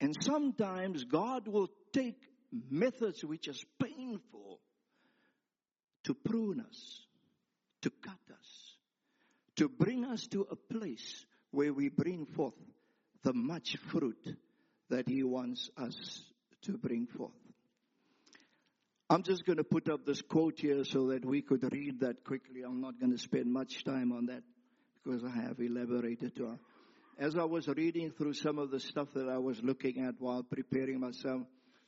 And 0.00 0.14
sometimes 0.20 1.04
God 1.04 1.48
will 1.48 1.70
take 1.92 2.20
methods 2.70 3.24
which 3.24 3.48
is 3.48 3.64
painful 3.82 4.60
to 6.04 6.14
prune 6.14 6.60
us 6.60 7.03
to 7.84 7.90
cut 8.02 8.18
us, 8.30 8.76
to 9.56 9.68
bring 9.68 10.06
us 10.06 10.26
to 10.28 10.46
a 10.50 10.56
place 10.56 11.26
where 11.50 11.72
we 11.72 11.90
bring 11.90 12.24
forth 12.24 12.54
the 13.22 13.34
much 13.34 13.76
fruit 13.90 14.36
that 14.88 15.06
He 15.06 15.22
wants 15.22 15.70
us 15.76 16.22
to 16.62 16.78
bring 16.78 17.06
forth. 17.06 17.32
I'm 19.10 19.22
just 19.22 19.44
going 19.44 19.58
to 19.58 19.64
put 19.64 19.90
up 19.90 20.06
this 20.06 20.22
quote 20.22 20.60
here 20.60 20.82
so 20.84 21.08
that 21.08 21.26
we 21.26 21.42
could 21.42 21.70
read 21.70 22.00
that 22.00 22.24
quickly. 22.24 22.62
I'm 22.62 22.80
not 22.80 22.98
going 22.98 23.12
to 23.12 23.18
spend 23.18 23.52
much 23.52 23.84
time 23.84 24.12
on 24.12 24.26
that 24.26 24.42
because 25.04 25.22
I 25.22 25.42
have 25.42 25.60
elaborated 25.60 26.34
to 26.36 26.58
As 27.18 27.36
I 27.36 27.44
was 27.44 27.68
reading 27.68 28.12
through 28.12 28.32
some 28.32 28.58
of 28.58 28.70
the 28.70 28.80
stuff 28.80 29.08
that 29.14 29.28
I 29.28 29.36
was 29.36 29.62
looking 29.62 30.02
at 30.02 30.14
while 30.18 30.42
preparing 30.42 31.00
myself, 31.00 31.42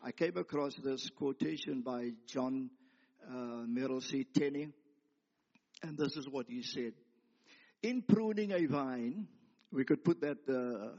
I 0.05 0.13
came 0.13 0.37
across 0.37 0.75
this 0.77 1.09
quotation 1.17 1.81
by 1.81 2.11
John 2.27 2.69
uh, 3.27 3.65
Merrill 3.67 4.03
C. 4.03 4.25
Tenney, 4.25 4.69
and 5.83 5.97
this 5.97 6.17
is 6.17 6.29
what 6.29 6.47
he 6.49 6.63
said. 6.63 6.93
In 7.83 8.03
pruning 8.03 8.53
a 8.53 8.67
vine, 8.67 9.29
we 9.71 9.85
could 9.85 10.05
put 10.05 10.21
that 10.21 10.39
uh, 10.49 10.97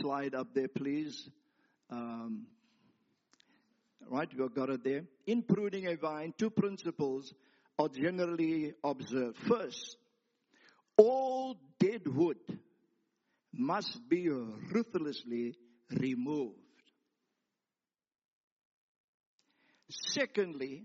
slide 0.00 0.34
up 0.34 0.54
there, 0.54 0.68
please. 0.68 1.28
Um, 1.90 2.46
right, 4.08 4.28
we've 4.36 4.54
got 4.54 4.70
it 4.70 4.84
there. 4.84 5.04
In 5.26 5.42
pruning 5.42 5.86
a 5.86 5.96
vine, 5.96 6.34
two 6.38 6.50
principles 6.50 7.32
are 7.78 7.88
generally 7.88 8.74
observed. 8.82 9.36
First, 9.46 9.96
all 10.96 11.56
dead 11.78 12.02
wood 12.06 12.38
must 13.52 14.08
be 14.08 14.28
ruthlessly 14.28 15.56
removed. 15.90 16.56
Secondly, 19.90 20.84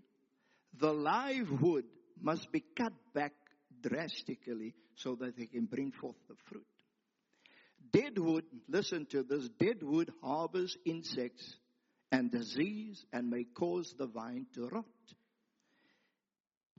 the 0.80 0.94
live 0.94 1.50
wood 1.62 1.86
must 2.22 2.52
be 2.52 2.64
cut 2.76 2.94
back 3.14 3.34
drastically 3.82 4.74
so 4.96 5.16
that 5.16 5.38
they 5.38 5.46
can 5.46 5.66
bring 5.66 5.92
forth 5.92 6.16
the 6.28 6.36
fruit. 6.50 6.66
Dead 7.92 8.18
wood, 8.18 8.46
listen 8.68 9.06
to 9.08 9.24
this, 9.24 9.50
dead 9.60 9.84
wood 9.84 10.12
harbors 10.24 10.78
insects 10.86 11.56
and 12.12 12.32
disease 12.32 13.06
and 13.12 13.30
may 13.30 13.44
cause 13.44 13.94
the 13.98 14.08
vine 14.08 14.46
to 14.54 14.68
rot. 14.68 14.86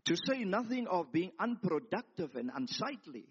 To 0.07 0.17
say 0.17 0.45
nothing 0.45 0.87
of 0.87 1.13
being 1.13 1.33
unproductive 1.39 2.37
and 2.37 2.51
unsightly. 2.55 3.27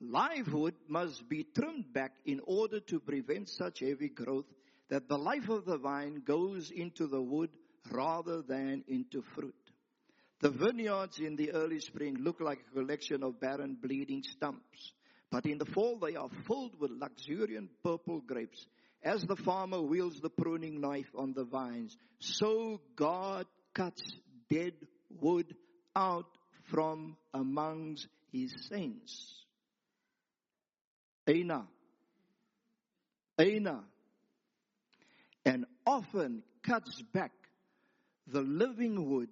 Live 0.00 0.52
wood 0.52 0.74
must 0.88 1.28
be 1.28 1.44
trimmed 1.44 1.92
back 1.92 2.12
in 2.24 2.40
order 2.44 2.80
to 2.80 2.98
prevent 2.98 3.48
such 3.48 3.80
heavy 3.80 4.08
growth 4.08 4.46
that 4.90 5.08
the 5.08 5.16
life 5.16 5.48
of 5.48 5.64
the 5.64 5.78
vine 5.78 6.22
goes 6.26 6.70
into 6.70 7.06
the 7.06 7.20
wood 7.20 7.50
rather 7.90 8.42
than 8.42 8.82
into 8.88 9.22
fruit. 9.34 9.54
The 10.42 10.50
vineyards 10.50 11.20
in 11.20 11.36
the 11.36 11.52
early 11.52 11.78
spring 11.78 12.16
look 12.18 12.40
like 12.40 12.58
a 12.58 12.74
collection 12.74 13.22
of 13.22 13.38
barren, 13.38 13.76
bleeding 13.80 14.24
stumps. 14.24 14.92
But 15.30 15.46
in 15.46 15.56
the 15.56 15.66
fall, 15.66 16.00
they 16.00 16.16
are 16.16 16.28
filled 16.48 16.78
with 16.80 16.90
luxuriant 16.90 17.70
purple 17.84 18.20
grapes. 18.20 18.66
As 19.04 19.22
the 19.22 19.36
farmer 19.36 19.80
wields 19.80 20.20
the 20.20 20.30
pruning 20.30 20.80
knife 20.80 21.10
on 21.16 21.32
the 21.32 21.44
vines, 21.44 21.96
so 22.18 22.80
God 22.96 23.46
cuts 23.72 24.02
dead 24.50 24.72
wood 25.20 25.54
out 25.94 26.26
from 26.72 27.16
amongst 27.32 28.08
his 28.32 28.52
saints. 28.68 29.44
Aina. 31.28 31.68
Aina. 33.38 33.84
And 35.44 35.66
often 35.86 36.42
cuts 36.64 37.00
back 37.12 37.30
the 38.26 38.40
living 38.40 39.08
wood 39.08 39.28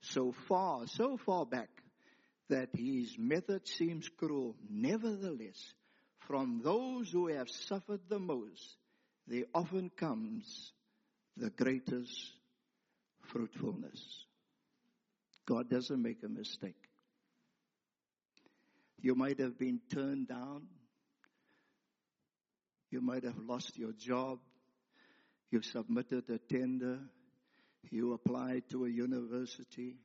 so 0.00 0.34
far, 0.46 0.86
so 0.86 1.16
far 1.16 1.46
back 1.46 1.68
that 2.48 2.70
his 2.74 3.16
method 3.18 3.66
seems 3.68 4.08
cruel. 4.08 4.56
Nevertheless, 4.70 5.74
from 6.26 6.60
those 6.62 7.10
who 7.10 7.28
have 7.28 7.48
suffered 7.48 8.00
the 8.08 8.18
most, 8.18 8.76
there 9.26 9.44
often 9.54 9.90
comes 9.90 10.72
the 11.36 11.50
greatest 11.50 12.32
fruitfulness. 13.26 14.24
God 15.46 15.70
doesn't 15.70 16.02
make 16.02 16.22
a 16.24 16.28
mistake. 16.28 16.88
You 19.00 19.14
might 19.14 19.38
have 19.38 19.58
been 19.58 19.80
turned 19.92 20.28
down. 20.28 20.66
You 22.90 23.00
might 23.00 23.24
have 23.24 23.38
lost 23.38 23.78
your 23.78 23.92
job. 23.92 24.38
You 25.50 25.62
submitted 25.62 26.28
a 26.30 26.38
tender. 26.38 26.98
You 27.90 28.12
applied 28.12 28.64
to 28.70 28.84
a 28.84 28.90
university. 28.90 29.96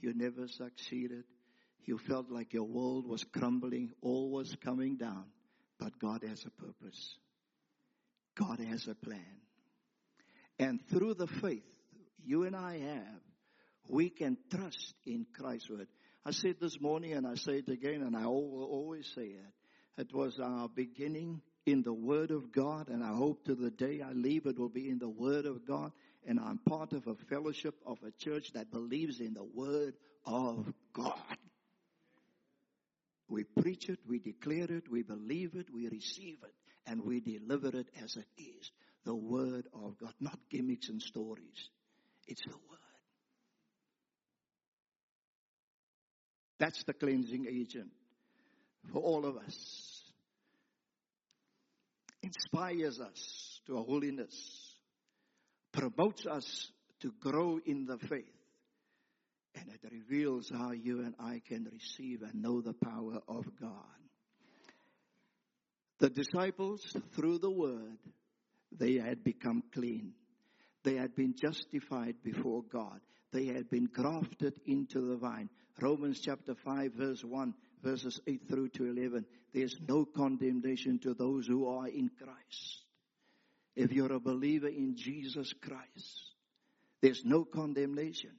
You 0.00 0.12
never 0.14 0.48
succeeded. 0.48 1.24
You 1.84 1.98
felt 1.98 2.30
like 2.30 2.52
your 2.52 2.64
world 2.64 3.06
was 3.06 3.24
crumbling, 3.24 3.92
all 4.02 4.30
was 4.30 4.54
coming 4.64 4.96
down. 4.96 5.24
But 5.78 5.98
God 5.98 6.22
has 6.26 6.44
a 6.44 6.50
purpose. 6.50 7.16
God 8.34 8.58
has 8.60 8.86
a 8.88 8.94
plan. 8.94 9.40
And 10.58 10.80
through 10.88 11.14
the 11.14 11.26
faith 11.26 11.62
you 12.24 12.44
and 12.44 12.56
I 12.56 12.78
have, 12.78 13.20
we 13.88 14.10
can 14.10 14.36
trust 14.50 14.94
in 15.04 15.26
Christ's 15.32 15.70
word. 15.70 15.86
I 16.24 16.32
said 16.32 16.56
this 16.60 16.80
morning 16.80 17.12
and 17.12 17.26
I 17.26 17.36
say 17.36 17.58
it 17.58 17.68
again 17.68 18.02
and 18.02 18.16
I 18.16 18.24
always 18.24 19.06
say 19.14 19.26
it. 19.26 19.52
It 19.98 20.12
was 20.12 20.38
our 20.42 20.68
beginning 20.68 21.40
in 21.64 21.82
the 21.82 21.92
Word 21.92 22.30
of 22.30 22.52
God, 22.52 22.88
and 22.88 23.02
I 23.02 23.14
hope 23.14 23.44
to 23.46 23.54
the 23.54 23.70
day 23.70 24.02
I 24.02 24.12
leave 24.12 24.46
it 24.46 24.58
will 24.58 24.68
be 24.68 24.88
in 24.88 24.98
the 24.98 25.08
Word 25.08 25.46
of 25.46 25.66
God 25.66 25.90
and 26.26 26.40
I'm 26.40 26.58
part 26.58 26.92
of 26.92 27.06
a 27.06 27.14
fellowship 27.28 27.74
of 27.86 27.98
a 28.02 28.10
church 28.10 28.52
that 28.54 28.70
believes 28.70 29.20
in 29.20 29.34
the 29.34 29.44
Word 29.44 29.94
of 30.24 30.72
God. 30.92 31.14
We 33.28 33.44
preach 33.44 33.88
it, 33.88 34.00
we 34.08 34.18
declare 34.18 34.70
it, 34.70 34.90
we 34.90 35.02
believe 35.02 35.54
it, 35.54 35.66
we 35.72 35.88
receive 35.88 36.38
it, 36.42 36.54
and 36.86 37.04
we 37.04 37.20
deliver 37.20 37.68
it 37.68 37.88
as 38.02 38.16
it 38.16 38.26
is. 38.36 38.70
The 39.04 39.14
Word 39.14 39.66
of 39.72 39.98
God, 39.98 40.14
not 40.20 40.38
gimmicks 40.50 40.88
and 40.88 41.00
stories. 41.00 41.70
It's 42.26 42.42
the 42.44 42.50
Word. 42.50 42.78
That's 46.58 46.82
the 46.84 46.94
cleansing 46.94 47.46
agent 47.48 47.90
for 48.92 49.00
all 49.00 49.26
of 49.26 49.36
us. 49.36 50.02
Inspires 52.22 52.98
us 53.00 53.60
to 53.66 53.76
a 53.76 53.82
holiness 53.82 54.65
promotes 55.76 56.26
us 56.26 56.70
to 57.00 57.12
grow 57.20 57.60
in 57.64 57.84
the 57.84 57.98
faith. 57.98 58.24
And 59.54 59.66
it 59.68 59.90
reveals 59.90 60.50
how 60.50 60.72
you 60.72 61.00
and 61.00 61.14
I 61.20 61.40
can 61.46 61.68
receive 61.70 62.22
and 62.22 62.42
know 62.42 62.60
the 62.60 62.74
power 62.74 63.20
of 63.28 63.44
God. 63.60 63.70
The 65.98 66.10
disciples, 66.10 66.82
through 67.14 67.38
the 67.38 67.50
word, 67.50 67.98
they 68.72 68.94
had 68.94 69.24
become 69.24 69.62
clean. 69.72 70.12
They 70.82 70.96
had 70.96 71.14
been 71.14 71.34
justified 71.34 72.16
before 72.22 72.62
God. 72.62 73.00
They 73.32 73.46
had 73.46 73.70
been 73.70 73.86
grafted 73.86 74.54
into 74.66 75.00
the 75.00 75.16
vine. 75.16 75.48
Romans 75.80 76.20
chapter 76.22 76.54
5 76.54 76.92
verse 76.92 77.24
1, 77.24 77.54
verses 77.82 78.20
8 78.26 78.42
through 78.48 78.68
to 78.70 78.84
11. 78.84 79.24
There's 79.52 79.76
no 79.86 80.04
condemnation 80.04 80.98
to 81.00 81.14
those 81.14 81.46
who 81.46 81.66
are 81.66 81.88
in 81.88 82.10
Christ. 82.18 82.85
If 83.76 83.92
you're 83.92 84.12
a 84.12 84.20
believer 84.20 84.68
in 84.68 84.96
Jesus 84.96 85.52
Christ, 85.60 86.20
there's 87.02 87.22
no 87.24 87.44
condemnation. 87.44 88.32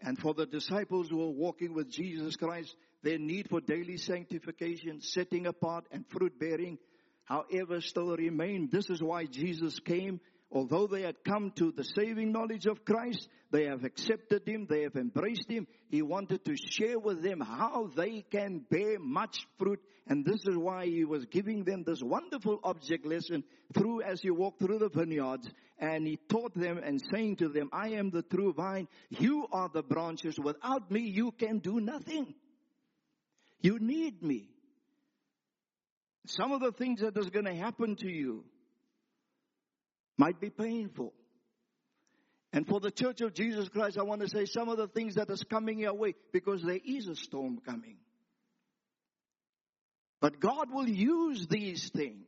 And 0.00 0.18
for 0.18 0.32
the 0.32 0.46
disciples 0.46 1.08
who 1.08 1.22
are 1.22 1.30
walking 1.30 1.74
with 1.74 1.90
Jesus 1.90 2.36
Christ, 2.36 2.74
their 3.02 3.18
need 3.18 3.48
for 3.50 3.60
daily 3.60 3.98
sanctification, 3.98 5.00
setting 5.02 5.46
apart, 5.46 5.84
and 5.92 6.06
fruit 6.08 6.38
bearing, 6.38 6.78
however, 7.24 7.80
still 7.80 8.16
remain. 8.16 8.68
This 8.72 8.88
is 8.90 9.02
why 9.02 9.26
Jesus 9.26 9.78
came 9.80 10.20
although 10.50 10.86
they 10.86 11.02
had 11.02 11.24
come 11.24 11.52
to 11.56 11.72
the 11.72 11.84
saving 11.84 12.32
knowledge 12.32 12.66
of 12.66 12.84
Christ, 12.84 13.28
they 13.50 13.64
have 13.64 13.84
accepted 13.84 14.46
Him, 14.46 14.66
they 14.68 14.82
have 14.82 14.96
embraced 14.96 15.50
Him. 15.50 15.66
He 15.88 16.02
wanted 16.02 16.44
to 16.44 16.56
share 16.56 16.98
with 16.98 17.22
them 17.22 17.40
how 17.40 17.90
they 17.94 18.24
can 18.30 18.64
bear 18.70 18.98
much 18.98 19.46
fruit. 19.58 19.80
And 20.06 20.24
this 20.24 20.40
is 20.46 20.56
why 20.56 20.86
He 20.86 21.04
was 21.04 21.26
giving 21.26 21.64
them 21.64 21.84
this 21.86 22.02
wonderful 22.02 22.60
object 22.64 23.06
lesson 23.06 23.44
through 23.74 24.02
as 24.02 24.20
He 24.20 24.30
walked 24.30 24.60
through 24.60 24.78
the 24.78 24.88
vineyards. 24.88 25.48
And 25.78 26.06
He 26.06 26.18
taught 26.28 26.54
them 26.54 26.78
and 26.78 27.00
saying 27.12 27.36
to 27.36 27.48
them, 27.48 27.70
I 27.72 27.90
am 27.90 28.10
the 28.10 28.22
true 28.22 28.52
vine. 28.52 28.88
You 29.10 29.46
are 29.52 29.70
the 29.72 29.82
branches. 29.82 30.38
Without 30.38 30.90
me, 30.90 31.00
you 31.00 31.30
can 31.32 31.58
do 31.58 31.80
nothing. 31.80 32.34
You 33.60 33.78
need 33.78 34.22
me. 34.22 34.50
Some 36.26 36.52
of 36.52 36.60
the 36.60 36.72
things 36.72 37.00
that 37.00 37.16
is 37.16 37.30
going 37.30 37.46
to 37.46 37.54
happen 37.54 37.96
to 37.96 38.08
you 38.08 38.44
might 40.18 40.40
be 40.40 40.50
painful. 40.50 41.14
And 42.52 42.66
for 42.66 42.80
the 42.80 42.90
church 42.90 43.20
of 43.20 43.34
Jesus 43.34 43.68
Christ, 43.68 43.98
I 43.98 44.02
want 44.02 44.22
to 44.22 44.28
say 44.28 44.44
some 44.46 44.68
of 44.68 44.76
the 44.76 44.88
things 44.88 45.14
that 45.14 45.30
is 45.30 45.44
coming 45.44 45.78
your 45.78 45.94
way 45.94 46.14
because 46.32 46.62
there 46.62 46.80
is 46.84 47.06
a 47.06 47.14
storm 47.14 47.60
coming. 47.64 47.96
But 50.20 50.40
God 50.40 50.72
will 50.72 50.88
use 50.88 51.46
these 51.46 51.90
things 51.94 52.26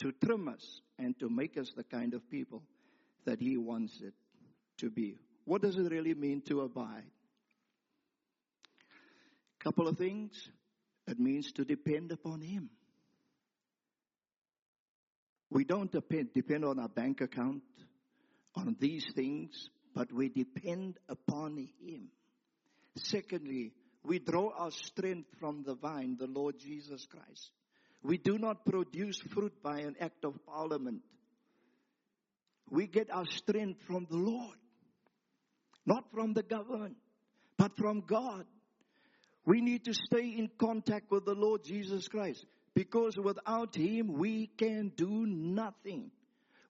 to 0.00 0.12
trim 0.24 0.48
us 0.48 0.80
and 0.98 1.18
to 1.20 1.28
make 1.28 1.56
us 1.56 1.70
the 1.76 1.84
kind 1.84 2.14
of 2.14 2.28
people 2.30 2.62
that 3.24 3.40
He 3.40 3.56
wants 3.56 4.00
it 4.02 4.14
to 4.78 4.90
be. 4.90 5.18
What 5.44 5.62
does 5.62 5.76
it 5.76 5.90
really 5.90 6.14
mean 6.14 6.42
to 6.48 6.62
abide? 6.62 7.04
Couple 9.62 9.88
of 9.88 9.96
things. 9.96 10.32
It 11.06 11.20
means 11.20 11.52
to 11.52 11.64
depend 11.64 12.12
upon 12.12 12.40
Him. 12.40 12.70
We 15.50 15.64
don't 15.64 15.90
depend, 15.90 16.30
depend 16.34 16.64
on 16.64 16.78
our 16.78 16.88
bank 16.88 17.20
account, 17.20 17.62
on 18.54 18.76
these 18.80 19.06
things, 19.14 19.70
but 19.94 20.12
we 20.12 20.28
depend 20.28 20.98
upon 21.08 21.68
Him. 21.80 22.08
Secondly, 22.96 23.72
we 24.02 24.18
draw 24.18 24.50
our 24.56 24.70
strength 24.70 25.28
from 25.38 25.62
the 25.64 25.74
vine, 25.74 26.16
the 26.18 26.26
Lord 26.26 26.58
Jesus 26.58 27.06
Christ. 27.06 27.50
We 28.02 28.18
do 28.18 28.38
not 28.38 28.64
produce 28.64 29.18
fruit 29.18 29.52
by 29.62 29.80
an 29.80 29.96
act 30.00 30.24
of 30.24 30.34
parliament. 30.46 31.02
We 32.70 32.86
get 32.86 33.10
our 33.12 33.26
strength 33.26 33.82
from 33.86 34.06
the 34.10 34.16
Lord, 34.16 34.56
not 35.84 36.04
from 36.12 36.32
the 36.32 36.42
government, 36.42 36.96
but 37.56 37.76
from 37.76 38.00
God. 38.00 38.44
We 39.44 39.60
need 39.60 39.84
to 39.84 39.94
stay 39.94 40.34
in 40.36 40.50
contact 40.58 41.10
with 41.10 41.24
the 41.24 41.34
Lord 41.34 41.62
Jesus 41.64 42.08
Christ 42.08 42.44
because 42.76 43.16
without 43.16 43.74
Him 43.74 44.12
we 44.12 44.48
can 44.48 44.92
do 44.96 45.26
nothing. 45.26 46.10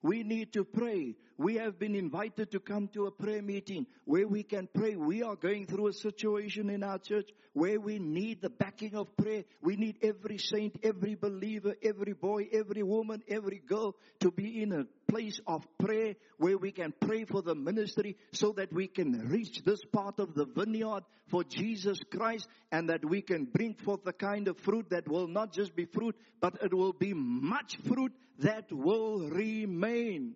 We 0.01 0.23
need 0.23 0.53
to 0.53 0.63
pray. 0.63 1.15
We 1.37 1.55
have 1.55 1.77
been 1.77 1.93
invited 1.93 2.51
to 2.51 2.59
come 2.59 2.87
to 2.93 3.05
a 3.05 3.11
prayer 3.11 3.43
meeting 3.43 3.85
where 4.05 4.27
we 4.27 4.41
can 4.41 4.67
pray. 4.73 4.95
We 4.95 5.21
are 5.21 5.35
going 5.35 5.67
through 5.67 5.87
a 5.87 5.93
situation 5.93 6.71
in 6.71 6.83
our 6.83 6.97
church 6.97 7.29
where 7.53 7.79
we 7.79 7.99
need 7.99 8.41
the 8.41 8.49
backing 8.49 8.95
of 8.95 9.15
prayer. 9.15 9.43
We 9.61 9.75
need 9.75 9.97
every 10.01 10.39
saint, 10.39 10.79
every 10.81 11.13
believer, 11.13 11.75
every 11.83 12.13
boy, 12.13 12.47
every 12.51 12.81
woman, 12.81 13.21
every 13.27 13.59
girl 13.59 13.95
to 14.21 14.31
be 14.31 14.63
in 14.63 14.71
a 14.71 14.85
place 15.07 15.39
of 15.45 15.63
prayer 15.77 16.15
where 16.37 16.57
we 16.57 16.71
can 16.71 16.91
pray 16.99 17.25
for 17.25 17.43
the 17.43 17.53
ministry 17.53 18.17
so 18.31 18.51
that 18.53 18.73
we 18.73 18.87
can 18.87 19.29
reach 19.29 19.63
this 19.63 19.83
part 19.93 20.19
of 20.19 20.33
the 20.33 20.45
vineyard 20.45 21.03
for 21.27 21.43
Jesus 21.43 21.99
Christ 22.11 22.47
and 22.71 22.89
that 22.89 23.05
we 23.05 23.21
can 23.21 23.45
bring 23.45 23.75
forth 23.75 24.03
the 24.03 24.13
kind 24.13 24.47
of 24.47 24.57
fruit 24.57 24.89
that 24.89 25.07
will 25.07 25.27
not 25.27 25.53
just 25.53 25.75
be 25.75 25.85
fruit, 25.85 26.15
but 26.41 26.57
it 26.63 26.73
will 26.73 26.93
be 26.93 27.13
much 27.13 27.77
fruit 27.87 28.13
that 28.39 28.71
will 28.71 29.29
remain. 29.29 30.35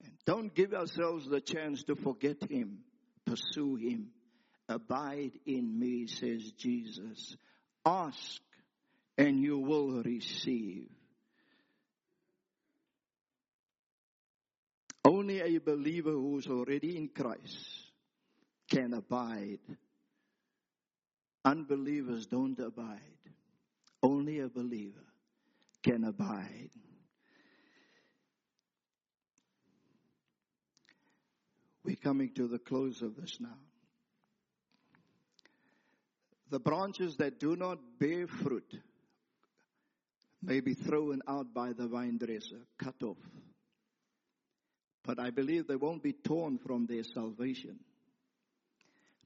And 0.00 0.19
don't 0.30 0.54
give 0.54 0.72
ourselves 0.74 1.28
the 1.28 1.40
chance 1.40 1.82
to 1.82 1.96
forget 1.96 2.36
Him, 2.48 2.78
pursue 3.26 3.74
Him. 3.74 4.10
Abide 4.68 5.32
in 5.44 5.76
me, 5.76 6.06
says 6.06 6.52
Jesus. 6.56 7.34
Ask 7.84 8.40
and 9.18 9.40
you 9.40 9.58
will 9.58 10.00
receive. 10.04 10.86
Only 15.04 15.40
a 15.40 15.58
believer 15.58 16.12
who 16.12 16.38
is 16.38 16.46
already 16.46 16.96
in 16.96 17.08
Christ 17.08 17.90
can 18.70 18.94
abide. 18.94 19.58
Unbelievers 21.44 22.26
don't 22.26 22.58
abide. 22.60 23.00
Only 24.00 24.38
a 24.38 24.48
believer 24.48 25.08
can 25.82 26.04
abide. 26.04 26.70
We're 31.84 31.96
coming 31.96 32.30
to 32.34 32.46
the 32.46 32.58
close 32.58 33.02
of 33.02 33.16
this 33.16 33.38
now. 33.40 33.56
The 36.50 36.60
branches 36.60 37.16
that 37.16 37.38
do 37.38 37.56
not 37.56 37.78
bear 37.98 38.26
fruit 38.26 38.74
may 40.42 40.60
be 40.60 40.74
thrown 40.74 41.22
out 41.28 41.54
by 41.54 41.72
the 41.72 41.86
vine 41.86 42.18
dresser, 42.18 42.60
cut 42.78 43.02
off. 43.02 43.18
But 45.04 45.18
I 45.18 45.30
believe 45.30 45.66
they 45.66 45.76
won't 45.76 46.02
be 46.02 46.12
torn 46.12 46.58
from 46.58 46.86
their 46.86 47.04
salvation. 47.04 47.78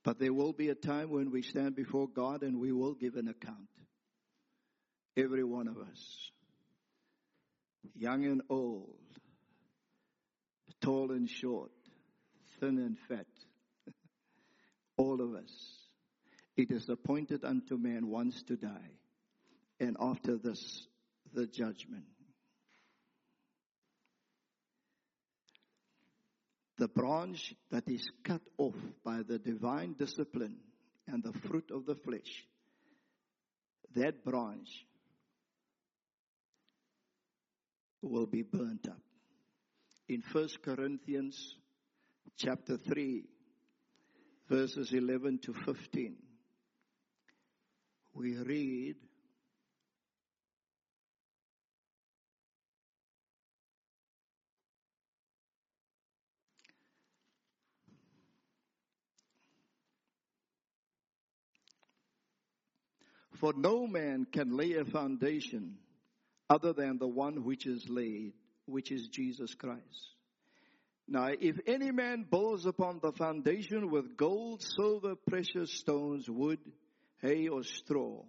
But 0.03 0.19
there 0.19 0.35
will 0.35 0.53
be 0.53 0.69
a 0.69 0.75
time 0.75 1.11
when 1.11 1.31
we 1.31 1.43
stand 1.43 1.75
before 1.75 2.09
God 2.09 2.43
and 2.43 2.61
we 2.61 2.73
will 2.73 2.95
give 2.95 3.17
an 3.17 3.29
account. 3.29 3.69
Every 5.17 5.45
one 5.45 5.67
of 5.67 5.79
us. 5.79 6.31
Young 7.95 8.25
and 8.27 8.43
old. 8.51 8.97
Tall 10.81 11.11
and 11.13 11.29
short. 11.29 11.71
Thin 12.65 12.79
and 12.79 12.97
fat. 13.09 13.27
All 14.97 15.21
of 15.21 15.35
us. 15.35 15.53
It 16.57 16.71
is 16.71 16.89
appointed 16.89 17.45
unto 17.45 17.77
man 17.77 18.09
once 18.09 18.43
to 18.45 18.57
die. 18.57 18.91
And 19.81 19.99
after 20.01 20.39
this, 20.39 20.87
the 21.35 21.47
judgment. 21.47 22.07
The 26.79 26.89
branch 26.89 27.55
that 27.71 27.87
is 27.87 28.11
cut 28.25 28.41
off 28.57 28.77
by 29.05 29.19
the 29.29 29.39
divine 29.39 29.95
discipline 29.99 30.57
and 31.07 31.23
the 31.23 31.35
fruit 31.47 31.71
of 31.71 31.85
the 31.85 31.97
flesh, 31.97 32.47
that 33.95 34.25
branch 34.25 34.87
will 38.01 38.27
be 38.27 38.41
burnt 38.41 38.89
up. 38.89 39.03
In 40.09 40.23
1 40.33 40.49
Corinthians 40.63 41.57
chapter 42.37 42.77
3, 42.77 43.25
verses 44.49 44.93
11 44.93 45.41
to 45.45 45.55
15, 45.65 46.17
we 48.15 48.37
read, 48.37 48.97
For 63.41 63.53
no 63.57 63.87
man 63.87 64.27
can 64.33 64.57
lay 64.57 64.75
a 64.75 64.85
foundation 64.85 65.77
other 66.49 66.73
than 66.73 66.99
the 66.99 67.09
one 67.09 67.45
which 67.45 67.67
is 67.67 67.85
laid, 67.89 68.33
which 68.65 68.91
is 68.91 69.09
Jesus 69.09 69.55
Christ. 69.55 70.15
Now, 71.07 71.29
if 71.39 71.57
any 71.67 71.91
man 71.91 72.27
builds 72.31 72.65
upon 72.65 73.01
the 73.03 73.13
foundation 73.13 73.91
with 73.91 74.17
gold, 74.17 74.63
silver, 74.63 75.15
precious 75.15 75.71
stones, 75.73 76.29
wood, 76.31 76.59
hay, 77.21 77.49
or 77.49 77.63
straw, 77.63 78.25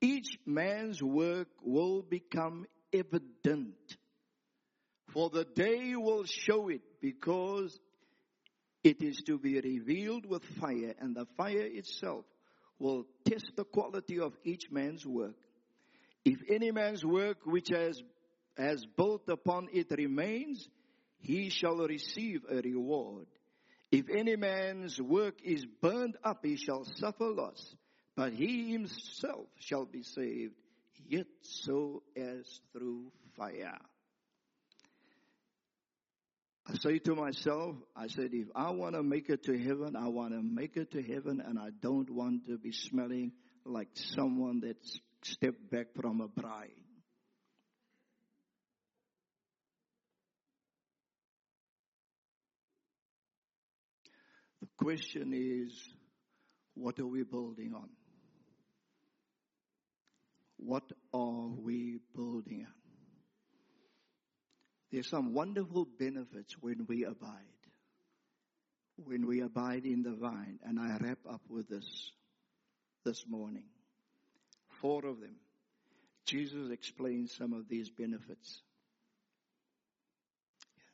each 0.00 0.38
man's 0.44 1.02
work 1.02 1.48
will 1.62 2.02
become 2.02 2.66
evident. 2.92 3.96
For 5.12 5.30
the 5.30 5.44
day 5.44 5.94
will 5.94 6.24
show 6.24 6.68
it 6.68 6.82
because 7.00 7.78
it 8.82 9.02
is 9.02 9.22
to 9.26 9.38
be 9.38 9.60
revealed 9.60 10.26
with 10.26 10.44
fire, 10.60 10.94
and 10.98 11.14
the 11.14 11.26
fire 11.36 11.66
itself 11.66 12.24
will 12.78 13.06
test 13.24 13.52
the 13.56 13.64
quality 13.64 14.18
of 14.18 14.32
each 14.42 14.70
man's 14.70 15.06
work. 15.06 15.36
If 16.24 16.38
any 16.48 16.70
man's 16.70 17.04
work 17.04 17.38
which 17.44 17.68
has, 17.68 18.02
has 18.56 18.84
built 18.96 19.28
upon 19.28 19.68
it 19.72 19.90
remains, 19.90 20.68
he 21.20 21.50
shall 21.50 21.76
receive 21.76 22.42
a 22.50 22.56
reward. 22.56 23.26
If 23.92 24.08
any 24.08 24.36
man's 24.36 25.00
work 25.00 25.40
is 25.42 25.64
burned 25.80 26.16
up, 26.22 26.44
he 26.44 26.56
shall 26.56 26.84
suffer 26.84 27.26
loss, 27.26 27.74
but 28.16 28.32
he 28.32 28.70
himself 28.70 29.46
shall 29.58 29.84
be 29.84 30.02
saved, 30.02 30.54
yet 31.08 31.26
so 31.42 32.02
as 32.16 32.60
through 32.72 33.10
fire. 33.36 33.78
I 36.66 36.74
say 36.74 36.98
to 37.00 37.14
myself, 37.16 37.74
I 37.96 38.06
said, 38.06 38.30
if 38.32 38.46
I 38.54 38.70
want 38.70 38.94
to 38.94 39.02
make 39.02 39.28
it 39.28 39.42
to 39.44 39.58
heaven, 39.58 39.96
I 39.96 40.08
want 40.08 40.34
to 40.34 40.42
make 40.42 40.76
it 40.76 40.92
to 40.92 41.02
heaven, 41.02 41.42
and 41.44 41.58
I 41.58 41.70
don't 41.80 42.08
want 42.10 42.46
to 42.46 42.58
be 42.58 42.70
smelling 42.70 43.32
like 43.64 43.88
someone 43.94 44.60
that's 44.60 45.00
stepped 45.22 45.70
back 45.70 45.88
from 45.96 46.20
a 46.20 46.28
braai. 46.28 46.68
Question 54.82 55.32
is, 55.34 55.72
what 56.74 56.98
are 56.98 57.06
we 57.06 57.22
building 57.22 57.74
on? 57.74 57.88
What 60.56 60.90
are 61.12 61.48
we 61.48 61.98
building 62.14 62.66
on? 62.66 62.74
There's 64.90 65.08
some 65.08 65.34
wonderful 65.34 65.86
benefits 65.98 66.54
when 66.60 66.86
we 66.88 67.04
abide. 67.04 67.28
When 68.96 69.26
we 69.26 69.40
abide 69.40 69.84
in 69.84 70.02
the 70.02 70.14
vine. 70.14 70.58
And 70.64 70.78
I 70.80 70.96
wrap 71.00 71.18
up 71.30 71.42
with 71.48 71.68
this 71.68 72.12
this 73.04 73.24
morning. 73.28 73.64
Four 74.80 75.06
of 75.06 75.20
them. 75.20 75.36
Jesus 76.26 76.70
explains 76.70 77.34
some 77.34 77.52
of 77.52 77.68
these 77.68 77.90
benefits. 77.90 78.62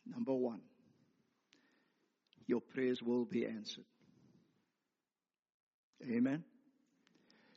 Number 0.07 0.35
one, 0.35 0.61
your 2.47 2.61
prayers 2.61 3.01
will 3.03 3.25
be 3.25 3.45
answered. 3.45 3.85
Amen. 6.03 6.45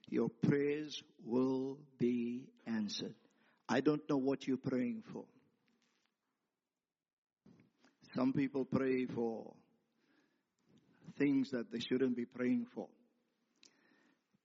Your 0.09 0.29
prayers 0.29 1.03
will 1.23 1.77
be 1.99 2.47
answered. 2.65 3.13
I 3.67 3.81
don't 3.81 4.01
know 4.09 4.17
what 4.17 4.47
you're 4.47 4.57
praying 4.57 5.03
for. 5.13 5.25
Some 8.15 8.33
people 8.33 8.65
pray 8.65 9.05
for 9.05 9.53
things 11.17 11.51
that 11.51 11.71
they 11.71 11.79
shouldn't 11.79 12.15
be 12.15 12.25
praying 12.25 12.65
for. 12.73 12.87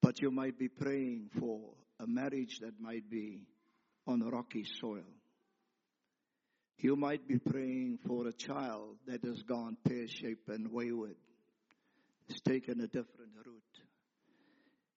But 0.03 0.21
you 0.21 0.31
might 0.31 0.59
be 0.59 0.69
praying 0.69 1.31
for 1.39 1.61
a 1.99 2.07
marriage 2.07 2.59
that 2.61 2.79
might 2.79 3.09
be 3.09 3.47
on 4.07 4.21
rocky 4.29 4.67
soil. 4.81 5.07
You 6.79 6.97
might 6.97 7.27
be 7.27 7.39
praying 7.39 7.99
for 8.07 8.27
a 8.27 8.33
child 8.33 8.97
that 9.07 9.25
has 9.25 9.43
gone 9.43 9.77
pear 9.85 10.09
shaped 10.09 10.49
and 10.49 10.73
wayward, 10.73 11.17
has 12.29 12.41
taken 12.41 12.81
a 12.81 12.87
different 12.87 13.33
route. 13.45 13.63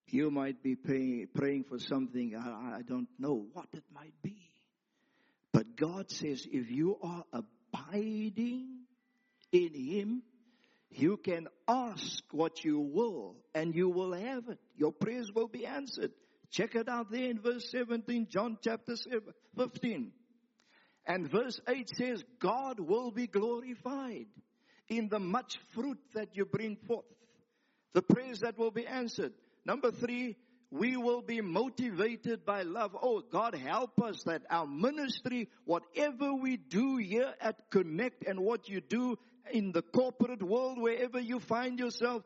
You 0.09 0.32
might 0.32 0.63
be 0.63 0.75
pay, 0.75 1.25
praying 1.25 1.65
for 1.65 1.80
something, 1.80 2.36
I, 2.36 2.78
I 2.78 2.82
don't 2.82 3.09
know 3.19 3.45
what 3.53 3.67
it 3.73 3.84
might 3.93 4.13
be. 4.23 4.38
But 5.51 5.75
God 5.75 6.09
says, 6.09 6.47
if 6.49 6.71
you 6.71 6.97
are 7.01 7.23
abiding 7.34 8.86
in 9.51 9.73
Him, 9.73 10.23
you 10.91 11.17
can 11.17 11.47
ask 11.67 12.23
what 12.32 12.63
you 12.63 12.80
will 12.80 13.36
and 13.53 13.75
you 13.75 13.89
will 13.89 14.13
have 14.13 14.47
it. 14.49 14.59
Your 14.78 14.93
prayers 14.93 15.32
will 15.34 15.47
be 15.47 15.65
answered. 15.65 16.11
Check 16.51 16.75
it 16.75 16.88
out 16.88 17.11
there 17.11 17.30
in 17.30 17.41
verse 17.41 17.69
17, 17.71 18.28
John 18.30 18.57
chapter 18.63 18.95
15. 19.57 20.11
And 21.08 21.32
verse 21.32 21.60
8 21.68 21.89
says, 21.95 22.24
God 22.39 22.80
will 22.80 23.12
be 23.12 23.28
glorified 23.28 24.28
in 24.89 25.08
the 25.08 25.20
much 25.20 25.58
fruit 25.74 25.99
that 26.14 26.36
you 26.36 26.45
bring 26.45 26.76
forth. 26.88 27.05
The 27.93 28.01
prayers 28.01 28.41
that 28.41 28.58
will 28.58 28.72
be 28.72 28.86
answered. 28.86 29.34
Number 29.66 29.91
three, 29.91 30.36
we 30.70 30.97
will 30.97 31.22
be 31.22 31.39
motivated 31.39 32.45
by 32.45 32.64
love. 32.64 32.95
Oh, 33.01 33.22
God, 33.22 33.55
help 33.55 34.01
us 34.01 34.22
that 34.26 34.41
our 34.49 34.68
ministry, 34.68 35.47
whatever 35.64 36.34
we 36.34 36.58
do 36.58 36.97
here 36.97 37.34
at 37.39 37.70
Connect 37.72 38.28
and 38.28 38.41
what 38.41 38.68
you 38.68 38.82
do 38.82 39.18
in 39.51 39.72
the 39.72 39.82
corporate 39.82 40.43
world, 40.43 40.78
wherever 40.80 41.20
you 41.20 41.39
find 41.39 41.80
yourself, 41.80 42.24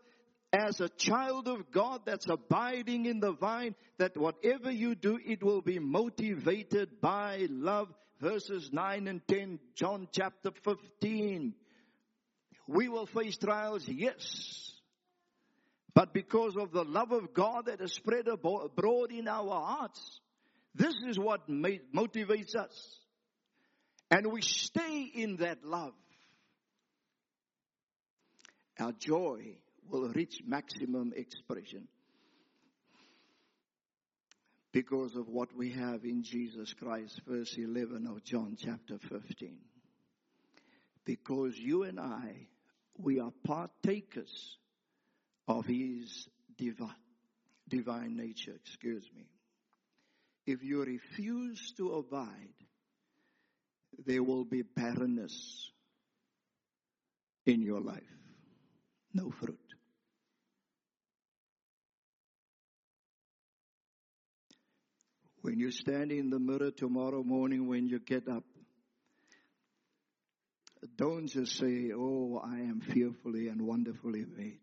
as 0.52 0.82
a 0.82 0.90
child 0.90 1.48
of 1.48 1.72
God 1.72 2.02
that's 2.06 2.28
abiding 2.28 3.06
in 3.06 3.20
the 3.20 3.32
vine, 3.32 3.76
that 4.00 4.18
whatever 4.18 4.72
you 4.72 4.96
do, 4.96 5.20
it 5.24 5.44
will 5.44 5.62
be 5.62 5.80
motivated 5.80 7.00
by 7.00 7.46
love. 7.50 7.88
Verses 8.22 8.70
9 8.72 9.08
and 9.08 9.28
10, 9.28 9.60
John 9.74 10.08
chapter 10.12 10.52
15. 10.64 11.56
We 12.68 12.88
will 12.88 13.08
face 13.08 13.36
trials, 13.38 13.88
yes. 13.88 14.72
But 15.96 16.14
because 16.14 16.56
of 16.56 16.72
the 16.72 16.84
love 16.84 17.12
of 17.12 17.34
God 17.34 17.66
that 17.66 17.82
is 17.82 17.94
spread 17.94 18.28
abroad 18.28 19.12
in 19.12 19.28
our 19.28 19.50
hearts, 19.50 20.22
this 20.76 20.94
is 21.08 21.18
what 21.18 21.50
motivates 21.50 22.56
us. 22.56 23.00
And 24.12 24.32
we 24.32 24.42
stay 24.42 25.10
in 25.14 25.38
that 25.38 25.66
love. 25.66 25.94
Our 28.80 28.92
joy 28.92 29.58
will 29.90 30.10
reach 30.10 30.44
maximum 30.46 31.12
expression 31.16 31.88
because 34.72 35.16
of 35.16 35.28
what 35.28 35.56
we 35.56 35.72
have 35.72 36.06
in 36.06 36.24
Jesus 36.24 36.74
Christ, 36.74 37.22
verse 37.28 37.58
11 37.58 38.08
of 38.08 38.24
John 38.24 38.58
chapter 38.60 38.98
15. 38.98 39.58
Because 41.04 41.58
you 41.58 41.84
and 41.84 42.00
I, 42.00 42.48
we 42.98 43.20
are 43.20 43.32
partakers 43.46 44.58
of 45.48 45.66
his 45.66 46.28
divine, 46.58 46.90
divine 47.68 48.16
nature, 48.16 48.54
excuse 48.56 49.10
me. 49.16 49.26
If 50.46 50.64
you 50.64 50.84
refuse 50.84 51.74
to 51.78 51.94
abide, 51.96 52.54
there 54.06 54.24
will 54.24 54.46
be 54.46 54.62
barrenness 54.62 55.70
in 57.46 57.62
your 57.62 57.82
life. 57.82 58.02
No 59.14 59.32
fruit. 59.32 59.60
When 65.42 65.60
you 65.60 65.72
stand 65.72 66.12
in 66.12 66.30
the 66.30 66.40
mirror 66.40 66.72
tomorrow 66.72 67.24
morning 67.24 67.68
when 67.68 67.88
you 67.88 68.00
get 68.00 68.28
up, 68.28 68.44
don't 70.96 71.28
just 71.28 71.58
say, 71.58 71.92
Oh, 71.94 72.42
I 72.44 72.60
am 72.60 72.82
fearfully 72.82 73.48
and 73.48 73.62
wonderfully 73.62 74.26
made. 74.26 74.60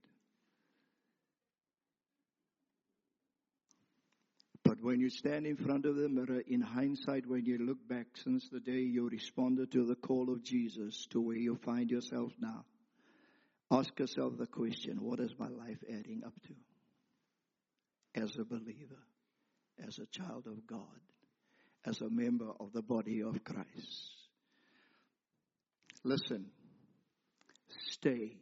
But 4.64 4.82
when 4.82 5.00
you 5.00 5.10
stand 5.10 5.46
in 5.46 5.56
front 5.56 5.86
of 5.86 5.96
the 5.96 6.08
mirror, 6.08 6.42
in 6.46 6.60
hindsight, 6.60 7.26
when 7.26 7.44
you 7.44 7.58
look 7.58 7.88
back 7.88 8.06
since 8.22 8.48
the 8.50 8.60
day 8.60 8.80
you 8.80 9.08
responded 9.08 9.72
to 9.72 9.84
the 9.84 9.94
call 9.94 10.30
of 10.30 10.44
Jesus 10.44 11.06
to 11.10 11.20
where 11.20 11.36
you 11.36 11.56
find 11.64 11.90
yourself 11.90 12.32
now, 12.38 12.64
ask 13.70 13.98
yourself 13.98 14.36
the 14.36 14.46
question 14.46 14.98
what 15.00 15.20
is 15.20 15.32
my 15.38 15.48
life 15.48 15.78
adding 15.88 16.22
up 16.24 16.34
to? 16.46 18.20
As 18.20 18.36
a 18.36 18.44
believer, 18.44 19.07
as 19.86 19.98
a 19.98 20.06
child 20.06 20.46
of 20.46 20.66
God, 20.66 21.00
as 21.84 22.00
a 22.00 22.10
member 22.10 22.50
of 22.60 22.72
the 22.72 22.82
body 22.82 23.22
of 23.22 23.42
Christ. 23.44 24.12
Listen, 26.04 26.46
stay. 27.90 28.36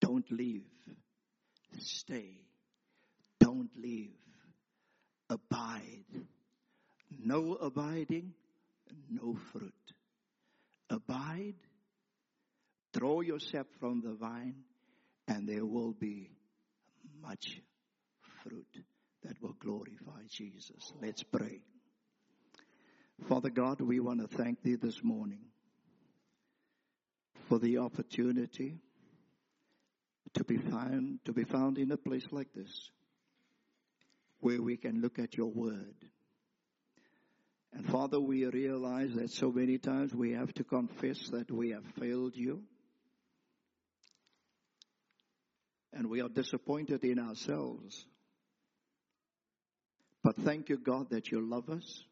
Don't 0.00 0.30
leave. 0.30 0.64
Stay. 1.78 2.38
Don't 3.40 3.70
leave 3.76 4.12
abide. 5.28 6.04
No 7.18 7.54
abiding, 7.54 8.32
no 9.10 9.36
fruit. 9.52 9.72
Abide, 10.90 11.54
throw 12.92 13.20
yourself 13.20 13.66
from 13.80 14.02
the 14.02 14.14
vine, 14.14 14.56
and 15.26 15.48
there 15.48 15.64
will 15.64 15.92
be 15.92 16.30
much 17.20 17.60
fruit 18.42 18.84
that 19.26 19.42
will 19.42 19.56
glorify 19.58 20.22
Jesus. 20.30 20.92
Let's 21.02 21.22
pray. 21.22 21.60
Father 23.28 23.50
God, 23.50 23.80
we 23.80 23.98
want 23.98 24.20
to 24.20 24.36
thank 24.36 24.62
Thee 24.62 24.76
this 24.76 25.02
morning 25.02 25.40
for 27.48 27.58
the 27.58 27.78
opportunity 27.78 28.78
to 30.34 30.44
be 30.44 30.58
found, 30.58 31.20
to 31.24 31.32
be 31.32 31.44
found 31.44 31.78
in 31.78 31.90
a 31.90 31.96
place 31.96 32.26
like 32.30 32.52
this 32.54 32.90
where 34.40 34.60
we 34.60 34.76
can 34.76 35.00
look 35.00 35.18
at 35.18 35.36
your 35.36 35.50
word. 35.50 35.94
And 37.72 37.86
Father, 37.86 38.20
we 38.20 38.44
realize 38.46 39.14
that 39.14 39.30
so 39.30 39.50
many 39.50 39.78
times 39.78 40.14
we 40.14 40.32
have 40.32 40.52
to 40.54 40.64
confess 40.64 41.28
that 41.30 41.50
we 41.50 41.70
have 41.70 41.84
failed 41.98 42.36
you. 42.36 42.62
And 45.92 46.08
we 46.08 46.20
are 46.20 46.28
disappointed 46.28 47.02
in 47.04 47.18
ourselves. 47.18 48.06
But 50.26 50.38
thank 50.38 50.70
you, 50.70 50.76
God, 50.76 51.10
that 51.10 51.30
you 51.30 51.40
love 51.40 51.70
us. 51.70 52.02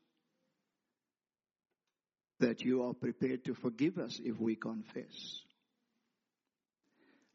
That 2.39 2.61
you 2.61 2.85
are 2.85 2.95
prepared 2.95 3.45
to 3.47 3.55
forgive 3.55 3.99
us 3.99 4.21
if 4.23 4.39
we 4.39 4.55
confess. 4.55 5.43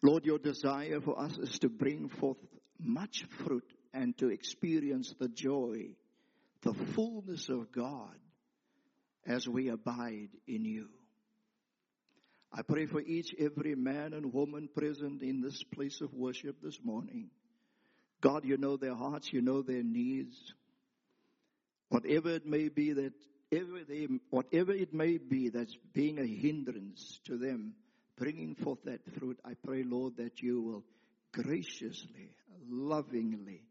Lord, 0.02 0.24
your 0.24 0.40
desire 0.40 1.02
for 1.02 1.20
us 1.20 1.38
is 1.38 1.60
to 1.60 1.68
bring 1.68 2.08
forth 2.08 2.38
much 2.80 3.26
fruit 3.44 3.66
and 3.94 4.18
to 4.20 4.30
experience 4.30 5.14
the 5.20 5.28
joy, 5.28 5.90
the 6.62 6.74
fullness 6.74 7.50
of 7.50 7.74
God 7.74 8.16
as 9.28 9.50
we 9.50 9.68
abide 9.68 10.30
in 10.48 10.64
you. 10.64 10.88
I 12.54 12.62
pray 12.62 12.86
for 12.86 13.02
each, 13.02 13.36
every 13.38 13.76
man 13.76 14.14
and 14.14 14.32
woman 14.32 14.70
present 14.74 15.24
in 15.24 15.42
this 15.42 15.62
place 15.62 16.00
of 16.00 16.14
worship 16.14 16.62
this 16.64 16.80
morning. 16.82 17.32
God, 18.22 18.46
you 18.46 18.56
know 18.56 18.78
their 18.78 18.96
hearts, 18.96 19.34
you 19.34 19.42
know 19.42 19.62
their 19.62 19.84
needs. 19.84 20.54
Whatever 21.90 22.30
it 22.30 22.46
may 22.46 22.70
be 22.70 22.94
that, 22.94 23.14
they, 23.52 24.08
whatever 24.30 24.72
it 24.72 24.94
may 24.94 25.18
be 25.18 25.50
that's 25.50 25.76
being 25.94 26.20
a 26.20 26.26
hindrance 26.26 27.20
to 27.26 27.38
them 27.38 27.74
bringing 28.18 28.54
forth 28.56 28.84
that 28.84 29.00
fruit, 29.18 29.40
I 29.46 29.54
pray, 29.66 29.84
Lord, 29.84 30.18
that 30.18 30.42
you 30.42 30.62
will 30.62 30.84
graciously, 31.32 32.36
lovingly 32.70 33.64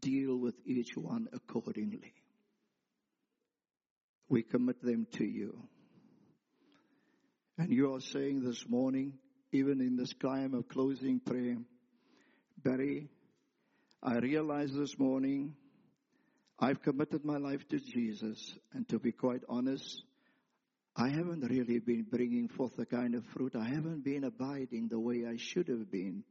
deal 0.00 0.36
with 0.36 0.54
each 0.66 0.96
one 0.96 1.28
accordingly. 1.32 2.12
We 4.28 4.42
commit 4.42 4.82
them 4.82 5.06
to 5.12 5.24
you. 5.24 5.58
And 7.58 7.70
you 7.70 7.94
are 7.94 8.00
saying 8.00 8.42
this 8.44 8.68
morning, 8.68 9.14
even 9.52 9.80
in 9.80 9.96
this 9.96 10.12
time 10.14 10.54
of 10.54 10.68
closing 10.68 11.20
prayer, 11.20 11.56
Barry, 12.62 13.08
I 14.02 14.18
realize 14.18 14.72
this 14.72 14.98
morning 14.98 15.54
I've 16.58 16.82
committed 16.82 17.24
my 17.24 17.36
life 17.38 17.66
to 17.68 17.78
Jesus, 17.78 18.54
and 18.72 18.88
to 18.88 18.98
be 18.98 19.12
quite 19.12 19.42
honest, 19.48 20.02
I 20.96 21.08
haven't 21.08 21.40
really 21.40 21.80
been 21.80 22.06
bringing 22.08 22.48
forth 22.48 22.76
the 22.76 22.86
kind 22.86 23.14
of 23.14 23.24
fruit. 23.26 23.56
I 23.56 23.64
haven't 23.64 24.04
been 24.04 24.24
abiding 24.24 24.88
the 24.88 25.00
way 25.00 25.24
I 25.26 25.36
should 25.36 25.68
have 25.68 25.90
been. 25.90 26.22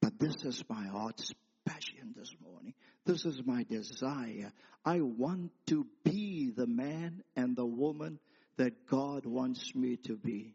But 0.00 0.18
this 0.18 0.44
is 0.44 0.62
my 0.68 0.86
heart's 0.86 1.32
passion 1.64 2.14
this 2.16 2.34
morning. 2.42 2.74
This 3.06 3.24
is 3.24 3.40
my 3.44 3.64
desire. 3.64 4.52
I 4.84 5.00
want 5.00 5.52
to 5.68 5.86
be 6.04 6.50
the 6.54 6.66
man 6.66 7.22
and 7.34 7.56
the 7.56 7.66
woman 7.66 8.18
that 8.56 8.86
God 8.86 9.24
wants 9.24 9.74
me 9.74 9.96
to 10.04 10.16
be. 10.16 10.54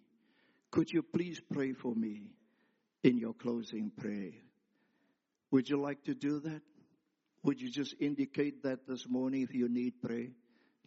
Could 0.70 0.92
you 0.92 1.02
please 1.02 1.42
pray 1.52 1.74
for 1.74 1.96
me? 1.96 2.36
in 3.06 3.20
your 3.20 3.34
closing 3.34 3.92
prayer. 3.96 4.34
Would 5.52 5.70
you 5.70 5.80
like 5.80 6.04
to 6.06 6.16
do 6.16 6.40
that? 6.40 6.62
Would 7.46 7.62
you 7.62 7.70
just 7.70 7.94
indicate 8.00 8.64
that 8.64 8.88
this 8.88 9.08
morning 9.08 9.44
if 9.44 9.54
you 9.54 9.70
need 9.70 10.02
prayer? 10.02 10.30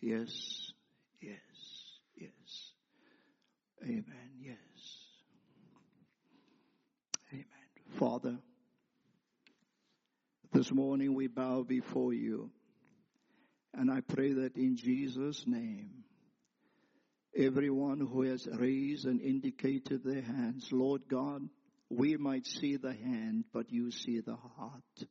Yes, 0.01 0.73
yes, 1.21 1.39
yes. 2.17 2.73
Amen, 3.85 4.31
yes. 4.41 4.57
Amen. 7.33 7.47
Father, 8.01 8.39
this 10.53 10.73
morning 10.73 11.15
we 11.15 11.29
bow 11.29 11.63
before 11.63 12.13
you. 12.13 12.51
And 13.73 13.89
I 13.89 14.01
pray 14.01 14.33
that 14.33 14.57
in 14.57 14.77
Jesus' 14.77 15.45
name, 15.47 16.03
everyone 17.37 18.01
who 18.01 18.23
has 18.23 18.49
raised 18.49 19.07
and 19.07 19.21
indicated 19.21 20.03
their 20.03 20.23
hands, 20.23 20.71
Lord 20.73 21.03
God, 21.09 21.49
we 21.89 22.17
might 22.17 22.49
see 22.49 22.75
the 22.75 22.95
hand, 22.95 23.45
but 23.53 23.71
you 23.71 23.93
see 23.93 24.19
the 24.19 24.35
heart. 24.57 25.09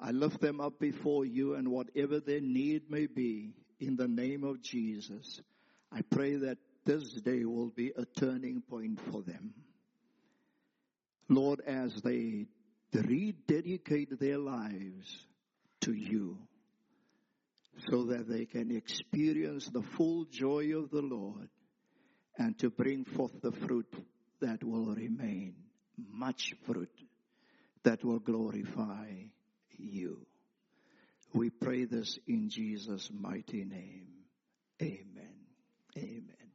I 0.00 0.12
lift 0.12 0.40
them 0.40 0.60
up 0.60 0.78
before 0.78 1.24
you 1.24 1.54
and 1.54 1.68
whatever 1.68 2.20
their 2.20 2.40
need 2.40 2.90
may 2.90 3.06
be, 3.06 3.52
in 3.80 3.96
the 3.96 4.08
name 4.08 4.44
of 4.44 4.62
Jesus, 4.62 5.40
I 5.92 6.02
pray 6.02 6.36
that 6.36 6.58
this 6.84 7.12
day 7.20 7.44
will 7.44 7.70
be 7.70 7.92
a 7.96 8.04
turning 8.04 8.62
point 8.62 9.00
for 9.10 9.22
them. 9.22 9.54
Lord, 11.28 11.60
as 11.66 11.94
they 12.02 12.46
rededicate 12.92 14.18
their 14.18 14.38
lives 14.38 15.26
to 15.82 15.92
you, 15.92 16.38
so 17.90 18.04
that 18.04 18.28
they 18.28 18.46
can 18.46 18.74
experience 18.74 19.68
the 19.68 19.82
full 19.82 20.24
joy 20.24 20.76
of 20.76 20.90
the 20.90 21.02
Lord 21.02 21.48
and 22.36 22.58
to 22.58 22.70
bring 22.70 23.04
forth 23.04 23.40
the 23.40 23.52
fruit 23.52 23.92
that 24.40 24.64
will 24.64 24.94
remain, 24.94 25.54
much 25.96 26.54
fruit 26.66 26.90
that 27.84 28.04
will 28.04 28.18
glorify 28.18 29.06
you. 29.78 30.26
We 31.34 31.50
pray 31.50 31.84
this 31.84 32.18
in 32.26 32.48
Jesus' 32.48 33.10
mighty 33.12 33.64
name. 33.64 34.08
Amen. 34.80 35.34
Amen. 35.96 36.47